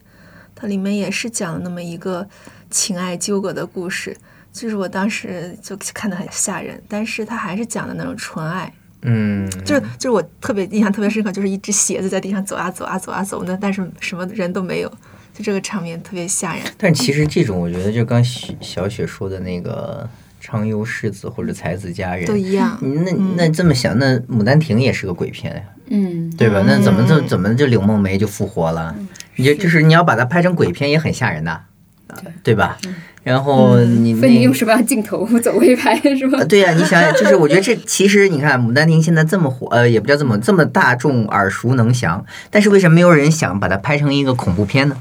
[0.56, 2.28] 它里面也是讲了那么一个
[2.70, 4.16] 情爱纠葛的故事。
[4.52, 14.90] 就是我当时就看得很吓人，但是它还是讲的那种纯爱，嗯，就是就是我特别印象特别深刻，就是一只鞋子在地上走啊走啊走啊走的，但是什么人都没有，
[15.36, 16.64] 就这个场面特别吓人。
[16.80, 20.10] 但其实这种我觉得就刚小雪说的那个
[20.40, 25.62] 昌幽世子或者才子佳人都一样，那那这么想，那《牡丹亭》也是个鬼片呀。
[25.92, 26.64] 嗯，对吧？
[26.68, 28.96] 那怎么就嗯怎么就柳梦梅就复活了？
[29.36, 31.62] 你就就是你要把它拍成鬼片也很吓人的，
[32.44, 32.78] 对吧？
[33.24, 36.46] 然后你那分你用什么样的镜头走位拍是吧呃，？
[36.46, 44.96] 对呀、你想想，就是我觉得这其实你看《牡丹亭》现在这么火，呃，也不叫这么这么大众耳熟能详，但是为什么没有人想把它拍成一个恐怖片呢？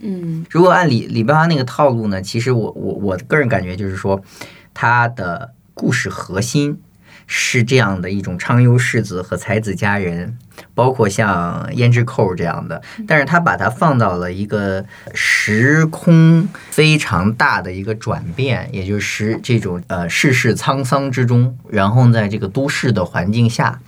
[0.00, 4.20] 嗯如果按李李白华那个套路呢，其实我我我个人感觉就是说，
[4.74, 6.82] 它的故事核心
[7.26, 10.36] 是这样的一种昌优世子和才子佳人，
[10.74, 23.80] 包括像胭脂扣这样的，但是他把它放到了一个时空非常大的一个转变，也就是这种呃世事沧桑之中，然后在这个都市的环境下，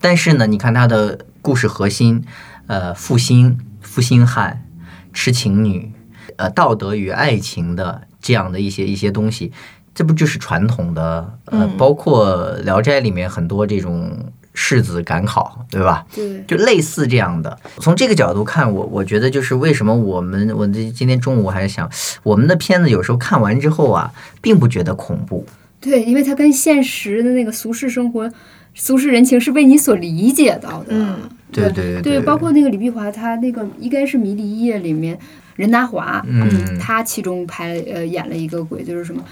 [0.00, 2.24] 但是呢，你看它的故事核心，
[2.68, 4.64] 呃，负心、负心汉、
[5.12, 5.92] 痴情女，
[6.36, 9.52] 呃，道德与爱情的这样的一些一些东西，
[9.94, 14.10] 这不就是传统的呃，嗯包括《聊斋》里面很多这种
[14.52, 16.04] 世子赶考，对吧？
[16.14, 17.58] 对，就类似这样的。
[17.78, 21.90] 从这个角度看，我我觉得就是为什么我们我这今天中午还想，
[22.22, 25.46] 我们的片子有时候看完之后啊，并不觉得恐怖。
[25.80, 28.30] 对，因为它跟现实的那个俗世生活、
[28.74, 30.88] 俗世人情是被你所理解到的。
[30.90, 31.16] 嗯
[31.52, 35.16] 对对对，包括那个李碧华，他那个应该是《迷离夜》里面
[35.54, 39.22] 任达华，嗯他其中拍呃演了一个鬼，就是什么，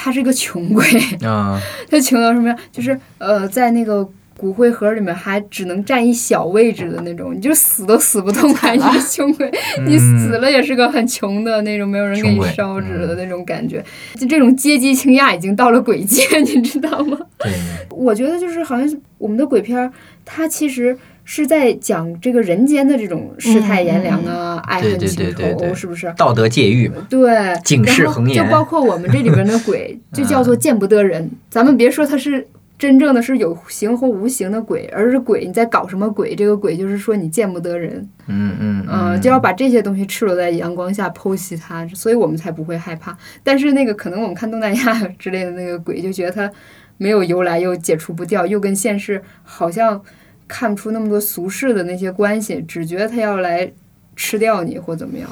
[0.00, 0.84] 他是个穷鬼，
[1.26, 2.56] 啊、他穷到什么样？
[2.70, 8.70] 就是呃，在那个骨灰盒里面还只能占一小位置的那种，你就死都死不动啊！
[8.70, 9.50] 你是穷鬼，
[9.84, 13.84] 你死了也是个很穷的那种，没有人给你烧纸的那种感觉。
[14.14, 17.18] 就这种阶级倾轧已经到了鬼界，你知道吗？
[17.40, 17.52] 对，
[17.90, 19.90] 我觉得就是好像是我们的鬼片儿，
[20.24, 20.96] 它其实
[21.30, 26.10] 是在讲这个人间的这种世态炎凉啊、爱恨情仇，对对对是不是？
[26.16, 27.06] 道德戒欲嘛。
[27.10, 31.30] 对，警示然后恒言就包括我们这里边的鬼， 就叫做见不得人。
[31.50, 32.48] 咱们别说它是
[32.78, 36.34] 真正的是有形或无形的鬼，而是鬼你在搞什么鬼？
[36.34, 43.14] 这个鬼就是说你见不得人，嗯嗯嗯、就要把这些东西赤裸在阳光下剖析它，所以我们才不会害怕。
[43.44, 46.50] 但是那个可能我们看东南亚之类的那个鬼，就觉得它
[46.96, 50.00] 没有由来，又解除不掉，又跟现实好像
[50.48, 53.70] 看不出那么多俗世的那些关系，只觉得他要来
[54.16, 55.30] 吃掉你或怎么样。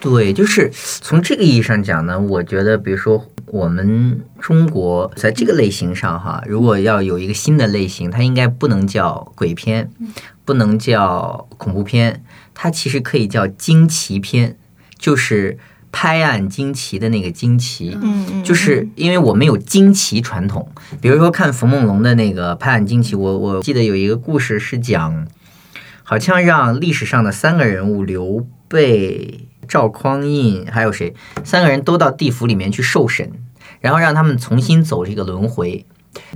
[0.00, 9.90] 对，就是从这个意义上讲呢，我觉得，比如说我们中国在这个类型上哈，如果要有一个新的类型，它应该不能叫鬼片，
[10.44, 14.56] 不能叫恐怖片，它其实可以叫惊奇片，
[14.98, 15.56] 就是
[15.92, 17.96] 拍案惊奇的那个惊奇。
[18.02, 20.68] 嗯嗯，就是因为我们有惊奇传统，
[21.00, 25.28] 比如说看冯梦龙的那个《拍案惊奇》，我我记得有一个故事是讲，
[26.02, 31.14] 好像让历史上的三个人物刘备、赵匡胤还有谁，
[31.44, 33.30] 三个人都到地府里面去受审，
[33.80, 35.84] 然后让他们重新走这个轮回，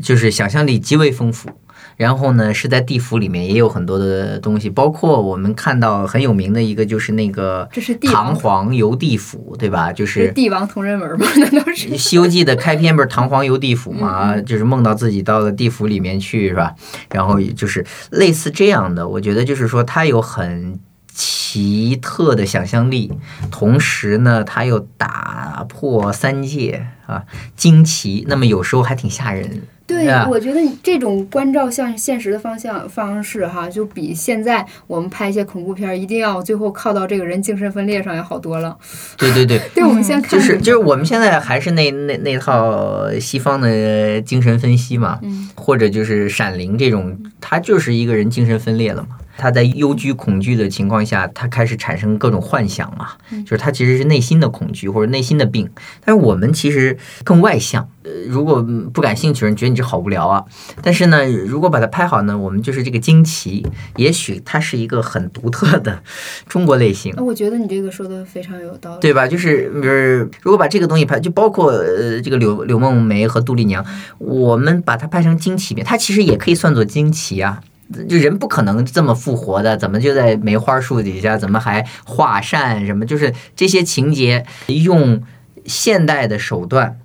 [0.03, 1.49] 就是想象力极为丰富。
[1.97, 9.93] 然后呢，是在地府里面也有很多的东西，包括我们看到很有名的一个，就是那个这是帝唐皇游地府，对吧？
[9.93, 11.27] 就是是帝王同人文吗？
[11.41, 11.89] 难道是？
[11.97, 16.75] 《西游记》的开篇不是唐皇游地府嘛，就是梦到自己到了地府里面去，是吧？
[17.11, 20.79] 然后就是类似这样的，我觉得就是说他有很
[21.15, 23.11] 奇特的想象力，
[23.51, 27.25] 同时呢，他又打破三界啊，
[27.57, 29.63] 惊奇，那么有时候还挺吓人。
[29.87, 38.77] 对，呀我觉得这种关照向现实的方向方式哈，就比现在我们拍一些恐怖片儿，一定要最后靠到这个人精神分裂上要好多了。
[39.17, 45.49] 对 对对，对， 我们现在看就是就是我们现在还是那那那套西方的精神分析嘛，嗯。
[45.55, 49.17] 或者就是《闪灵》这种，它就是一个人精神分裂了嘛。
[49.37, 55.69] 他在忧惧、恐惧的情况下，他开始产生各种幻想嘛，嗯就是他其实是内心的恐惧或者内心的病。
[56.05, 60.45] 但是我们其实更外向，呃，如果嗯不感兴趣人觉得你这好无聊啊，
[60.83, 63.67] 但是呢，如果把它拍好呢，我们就是这个惊奇，
[63.97, 66.03] 也许它是一个很独特的
[66.49, 67.13] 中国类型。
[67.17, 69.01] 那 我觉得你这个说的非常有道理。
[69.01, 69.27] 对吧？
[69.29, 73.85] 就是比如，如果把这个东西拍，就包括呃这个柳柳梦梅和杜丽娘，
[74.19, 77.61] 我们把它拍成惊奇片，它其实也可以算作惊奇啊。
[78.09, 81.37] 就人不可能这么复活的，怎么就在梅花树底下？
[81.37, 83.07] 怎么还画扇什么？
[83.07, 85.23] 就是这些情节用
[85.65, 86.99] 现代的手段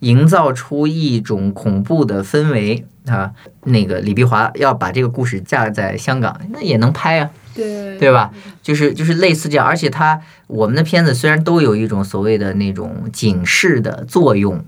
[0.00, 3.32] 营造出一种恐怖的氛围啊。
[3.64, 7.30] 那个李碧华要把这个故事架在香港，那也能拍啊。
[7.54, 8.32] 对对吧？
[8.64, 14.64] 就是就是类似这样，而且他我们的片子虽然都有一种所谓的那种警示的作用，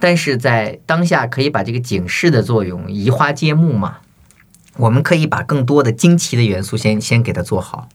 [0.00, 3.98] 但是在当下可以把这个警示的作用移花接木嘛，
[4.76, 7.88] 我们可以把更多的惊奇的元素先先给它做好。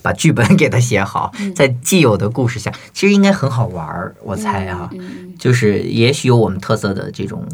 [0.00, 4.88] 把剧本给它写好，在既有的故事下，其实应该很好玩儿，我猜啊，
[5.36, 7.44] 就是也许有我们特色的这种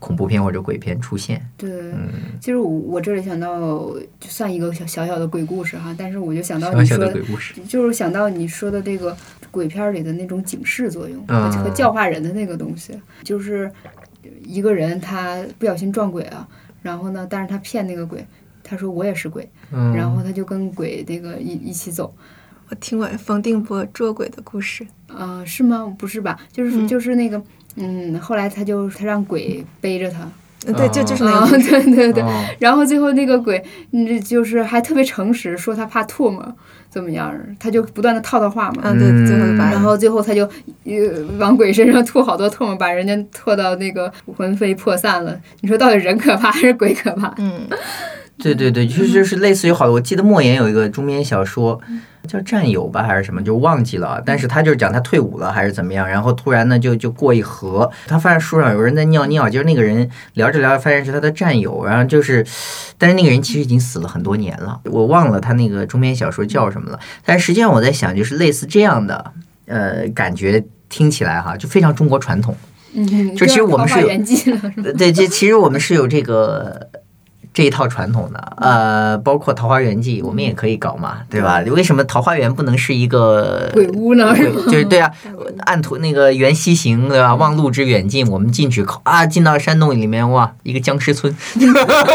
[0.00, 1.40] 恐怖片或者鬼片出现。
[1.56, 2.08] 对，嗯，
[2.40, 3.68] 其实我我这里想到，
[4.18, 7.54] 就算一个小小小的鬼故事哈，但是我就想到你说的鬼故事。
[7.68, 9.16] 就是想到你说的这个
[9.52, 13.70] 鬼片儿里的那种警示作用和嗯和教化人的那个东西，就是
[14.44, 16.46] 一个人他不小心撞鬼了，
[16.82, 18.26] 然后呢，但是他骗那个鬼，
[18.62, 22.14] 他说我也是鬼，嗯，然后他就跟鬼那个一一起走。
[22.68, 25.94] 我听过冯定波捉鬼的故事，啊、是吗？
[25.98, 26.38] 不是吧？
[26.50, 27.42] 就是、嗯就是那个，
[27.76, 30.32] 嗯，后来他就他让鬼背着他，呃
[30.76, 31.58] 对，就就是那啊、个。
[31.58, 36.44] 对对对，哦然后最后那个鬼，嗯，就是还特别诚实，说他怕唾沫，
[36.88, 37.34] 怎么样？
[37.58, 38.82] 他就不断的套套话嘛。
[38.84, 40.44] 嗯，对，最后就把然后最后他就
[40.84, 40.92] 呃
[41.38, 45.36] 往鬼身上吐好多唾沫，把人家吐到那个魂飞魄散了。
[45.60, 47.34] 你说到底人可怕还是鬼可怕？
[47.38, 47.66] 嗯，
[48.38, 51.80] 对对对，就是就是类似于好的，我记得莫言有一个中篇小说
[52.28, 54.22] 叫《战友》吧，还是什么，就忘记了。
[54.24, 62.46] 但是他就是讲他退伍了还是怎么样，然后突然呢就就过一河，他发现树上有人在尿尿，就是那个人聊着聊着发现是他的战友，然后就是，
[62.96, 66.98] 但是那个人其实已经死了很多年了，我忘了他那个中篇小说叫什么了。
[67.24, 69.32] 但是实际上我在想，就是类似这样的
[69.66, 72.56] 呃感觉，听起来哈就非常中国传统。
[72.94, 74.08] 嗯，就其实我们是有
[74.98, 76.90] 对，这其实我们是有这个
[77.54, 81.60] 这一套传统的，呃，包括《桃花源记》，我们也可以搞嘛，对吧？
[81.70, 84.34] 为什么桃花源不能是一个鬼屋呢？
[84.34, 84.50] 是？
[84.70, 85.10] 就是对啊，
[85.66, 87.34] 按图那个缘溪行，对吧？
[87.34, 91.34] 望路之远近，我们禁止靠啊，进到山洞里面，哇，一个僵尸村，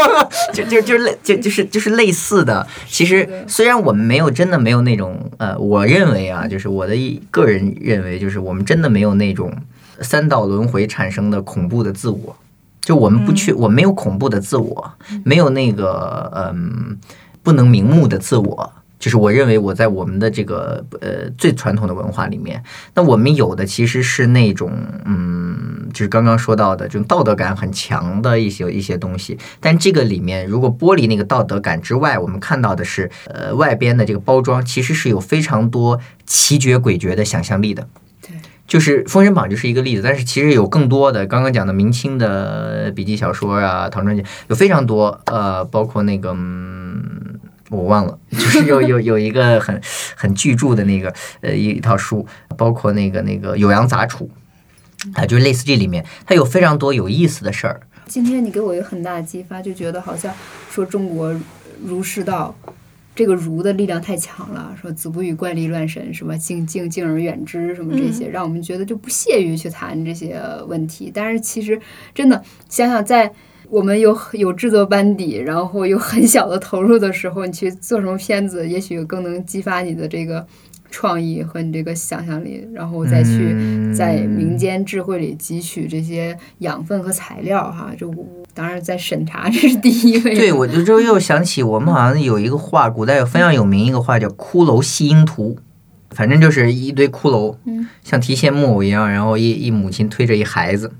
[0.52, 2.66] 就就就类就就是就是类似的。
[2.88, 9.52] 其实虽然我们没有真的没有那种呃，我认为啊，就是我的一个人认为，就是我们真的没有那种
[10.00, 12.36] 三道轮回产生的恐怖的自我。
[12.88, 16.96] 就我们不去，我没有恐怖的自我，没有那个嗯
[17.42, 22.64] 不能瞑目的自我，就是我认为我在我们的这个呃最传统的文化里面，
[22.94, 24.72] 那我们有的其实是那种
[25.04, 37.86] 嗯，就是刚刚说到的这种道德感很强的一些一些东西，但这个里面如果剥离那个道德感之外，我们看到的是呃外边的这个包装其实是有非常多奇绝诡谲的想象力的。
[38.68, 47.40] 就是《封神榜》就是一个例子，但是其实有更多的，刚刚讲的明清的笔记小说啊，唐传奇有非常多，呃，包括那个，嗯，
[47.70, 49.80] 我忘了， 就是有有有一个很
[50.14, 52.26] 很巨著的那个呃一一套书，
[52.58, 54.30] 包括那个那个《酉阳杂处》，
[55.18, 57.80] 啊，就是类似这里面，它有非常多有意思的事儿。
[58.06, 60.30] 今天你给我一个很大的激发，就觉得好像
[60.70, 61.34] 说中国
[61.82, 62.54] 儒释道
[63.18, 71.10] 这个儒的力量太强了，说子不语怪力乱神，什么敬敬敬而远之，什么这些，让我们觉得就不屑于去谈这些问题。
[71.12, 71.80] 但是其实
[72.14, 73.32] 真的想想，在
[73.68, 80.46] 我们有有制作班底，然后有很小的投入的时候，你去做什么片子，也许更能激发你的这个
[80.88, 83.52] 创意和你这个想象力，然后再去。
[83.52, 88.08] 嗯在民间智慧里汲取这些养分和材料哈，就
[88.58, 90.34] 当然在审查这是第一位。
[90.34, 95.56] 对，我就就又想起我们好像有一个画，古代有非常有名一个画叫《骷髅戏婴图》，
[96.16, 100.90] 反正就是一堆骷髅，嗯像提线木偶一样，然后一一母亲推着一孩子，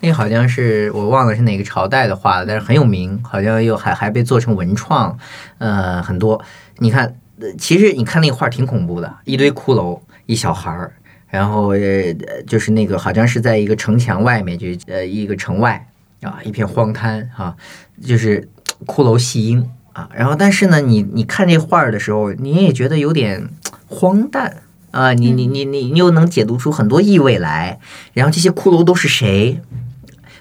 [0.00, 5.16] 那个好像是我忘了是哪个朝代的画了，但是很有名，好像又还还被做成文创，
[5.56, 6.38] 呃，很多。
[6.76, 10.92] 你看，呃其实你看那个画挺恐怖的，一堆骷髅，一小孩儿。
[11.30, 12.14] 然后呃，
[12.46, 15.86] 就是那个好像是在一个城墙外面，就呃一个城外
[16.22, 17.56] 啊，一片荒滩啊，
[18.02, 18.48] 就是
[18.86, 20.08] 骷髅戏婴啊。
[20.14, 23.48] 然后但是呢，你你看这画儿的时候，你也觉得有点
[23.86, 27.78] 荒诞啊，你你你你你又能解读出很多意味来。
[28.12, 29.60] 然后这些骷髅都是谁？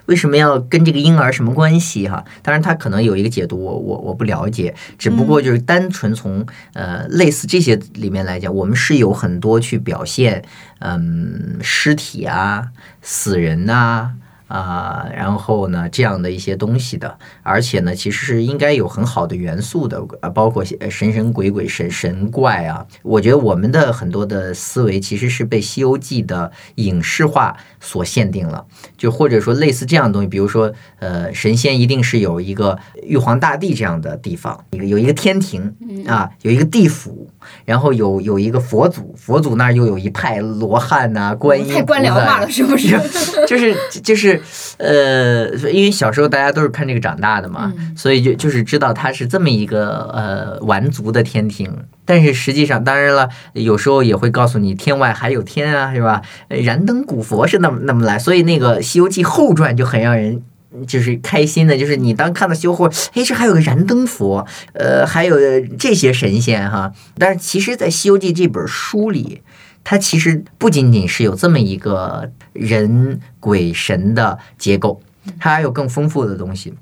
[0.08, 2.24] 为什么要跟这个婴儿什么关系哈？
[2.42, 10.46] 当然，他可能有一个解读，我我我不了解，只不过就是单纯从呃类似这些里面来讲，我们是有很多去表现
[10.80, 12.70] 嗯尸体啊、
[13.02, 14.12] 死人呐、啊。
[14.48, 22.86] 然后呢，这样的一些东西的，而且呢，其实是应该有很好的元素的，啊，包括些神神鬼鬼、神神怪啊。
[23.04, 28.66] 我觉得我们的很多的思维其实是被《西游记》的影视化所限定了。
[28.98, 35.76] 就或者说类似这样的东西，比如说，呃，神仙一定是有一个玉皇大帝这样的地方，一个有一个天庭
[36.08, 37.30] 啊，有一个地府，
[37.66, 42.98] 然后有有一个佛祖，佛祖那儿又有一派罗汉呐、观音太官僚化了，是不是？
[43.48, 44.37] 就是就是
[44.78, 51.72] 呃，因为小时候大家都是看这个长大的嘛，嗯所以就就是知道它是这么一个呃完足的天庭。
[52.06, 56.22] 但是实际上，当然了，有时候也会告诉你天外还有天啊，是吧？
[56.48, 60.42] 呃燃灯古佛是那么那么来，所以那个《西游记》后传就很让人。
[60.86, 65.36] 就是开心的，就是你当看到修后，哎，这还有个燃灯佛，呃，还有
[65.80, 66.92] 这些神仙哈。
[67.18, 69.42] 但是其实，在《西游记》这本书里，
[69.84, 75.02] 它其实不仅仅是有这么一个人鬼神的结构，
[75.40, 76.74] 它还有更丰富的东西。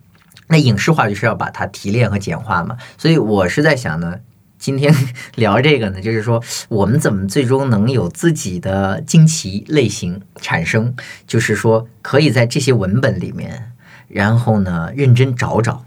[0.48, 4.16] 那影视化就是要把它提炼和简化嘛，所以我是在想呢，
[4.60, 4.94] 今天
[5.36, 10.96] 聊这个呢，就是说我们怎么最终能有自己的惊奇类型产生，
[11.26, 13.72] 就是说可以在这些文本里面，
[14.08, 15.84] 然后呢认真找找，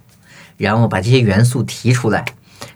[0.56, 2.24] 然后把这些元素提出来，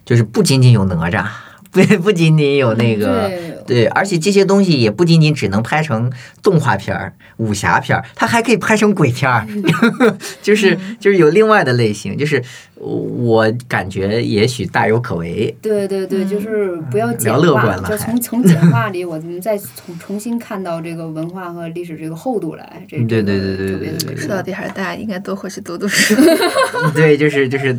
[0.05, 1.27] 就是不仅仅有哪吒，
[1.73, 3.31] 不不仅仅有那个。
[3.67, 6.11] 对对，而且这些东西也不仅仅只能拍成
[6.43, 9.47] 动画片儿、武侠片儿，它还可以拍成鬼片儿，
[10.43, 12.43] 就是就是有另外的类型，就是
[12.77, 15.55] 我感觉也许大有可为。
[15.61, 22.85] 对对对，就是不要简聊乐化，观了就从从简化里，我们再重重新看到这个文化和历史这个厚度来。
[22.89, 26.15] 这个对对对特别特别对对说到底还是大家应该多回去读读书。
[26.95, 27.73] 对，就是就是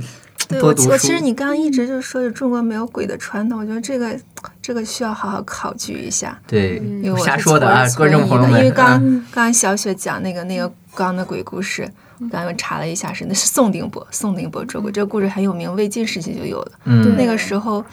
[0.47, 1.19] 对多读书我我其实。
[1.19, 4.17] 你刚刚一直就是说着中国没有鬼的传统，我觉得这个
[4.63, 6.39] 这个需要好好考据一下。
[6.47, 8.49] 对因为，我瞎是说的啊，从观众朋友们。
[8.49, 11.87] 从医的因为刚嗯刚刚小雪讲那个那个刚的鬼故事，
[12.19, 16.71] 我刚刚查了一下，是那是宋定伯，宋定伯捉鬼，这个故事很有名，魏晋时期就有了。
[16.85, 17.83] 嗯那个时候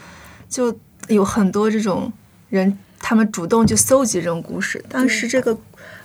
[0.47, 0.73] 就
[1.09, 2.11] 有很多这种
[2.49, 4.81] 人，他们主动去搜集这种故事。
[4.87, 5.57] 当时这个，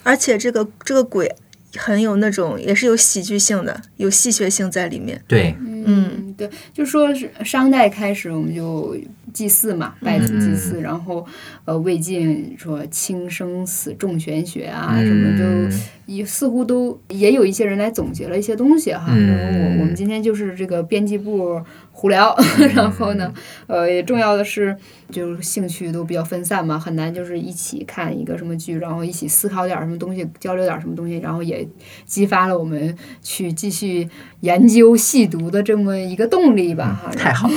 [0.02, 1.32] 而且这个这个鬼
[1.76, 5.22] 很有那种，也是有喜剧性的，有戏谑性在里面。
[5.28, 8.97] 对，嗯，对，就说是商代开始我们就
[9.36, 11.26] 祭祀嘛，拜祖祭嗯祀，然后
[11.66, 15.06] 呃魏晋说轻生死重玄学啊，嗯。
[15.06, 15.76] 什么就
[16.06, 19.06] 也似乎都也有一些人来总结了一些东西哈。
[19.08, 21.60] 我我们今天就是这个编辑部
[21.92, 22.34] 胡聊，
[22.74, 23.32] 然后呢，
[23.66, 24.76] 呃，也重要的是
[25.10, 31.66] 就是兴趣都比较分散嘛，很难就是一起看一个什么剧，然后一起思考点儿什么东西，交流点儿什么东西，然后也
[32.04, 34.08] 激发了我们去继续
[34.40, 37.10] 研究细读的这么一个动力吧，哈。
[37.12, 37.54] 太好了。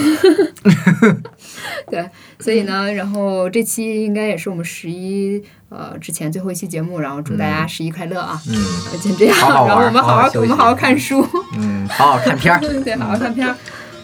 [1.92, 2.10] 对，
[2.40, 8.42] 所以呢，然后这期应该也是我们十一呃之前最后一期节目，然后祝大家十一快乐啊！
[8.48, 8.56] 嗯。
[8.92, 9.38] 呃先这样，
[9.68, 11.26] 然后我们好好我们好好看书，
[11.58, 13.54] 嗯，好好看片儿， 对，好好看片儿，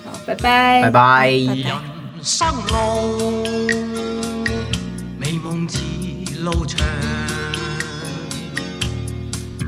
[0.05, 0.91] 好，拜拜，拜拜。
[0.91, 1.31] 拜
[2.21, 3.43] 生路，
[5.19, 5.77] 美夢似
[6.41, 6.79] 路長，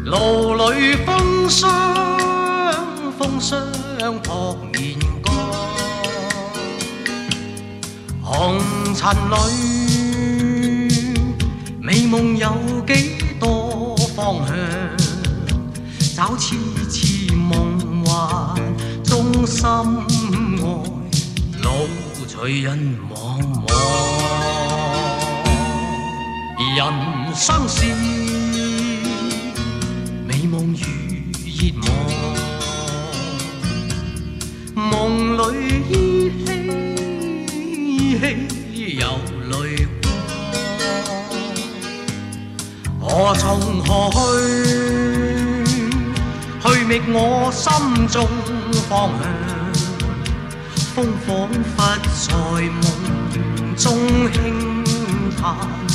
[0.05, 1.69] 路裏風霜，
[3.19, 3.61] 風霜
[4.23, 5.35] 撲面光，
[8.23, 8.59] 紅
[8.95, 9.35] 塵裏，
[11.87, 12.93] 美夢有幾
[13.39, 14.53] 多方向？
[16.17, 16.57] 找痴
[16.89, 18.59] 痴夢幻
[19.05, 20.59] 中心愛，
[21.63, 21.87] 路
[22.27, 22.77] 隨人
[23.09, 23.67] 茫茫。
[26.75, 26.83] 人
[27.33, 27.85] 生是
[30.27, 30.83] 美夢如
[31.55, 31.71] 熱
[34.75, 34.91] 望，夢
[35.37, 35.41] 裏
[35.89, 35.89] 依
[38.19, 38.23] 稀
[43.07, 44.17] 何从何去？
[46.59, 48.27] 去觅我心中
[48.89, 49.25] 方向。
[50.93, 51.75] 风仿佛
[52.27, 52.31] 在
[52.67, 53.85] 梦中
[54.33, 54.35] 轻
[55.39, 55.86] 叹。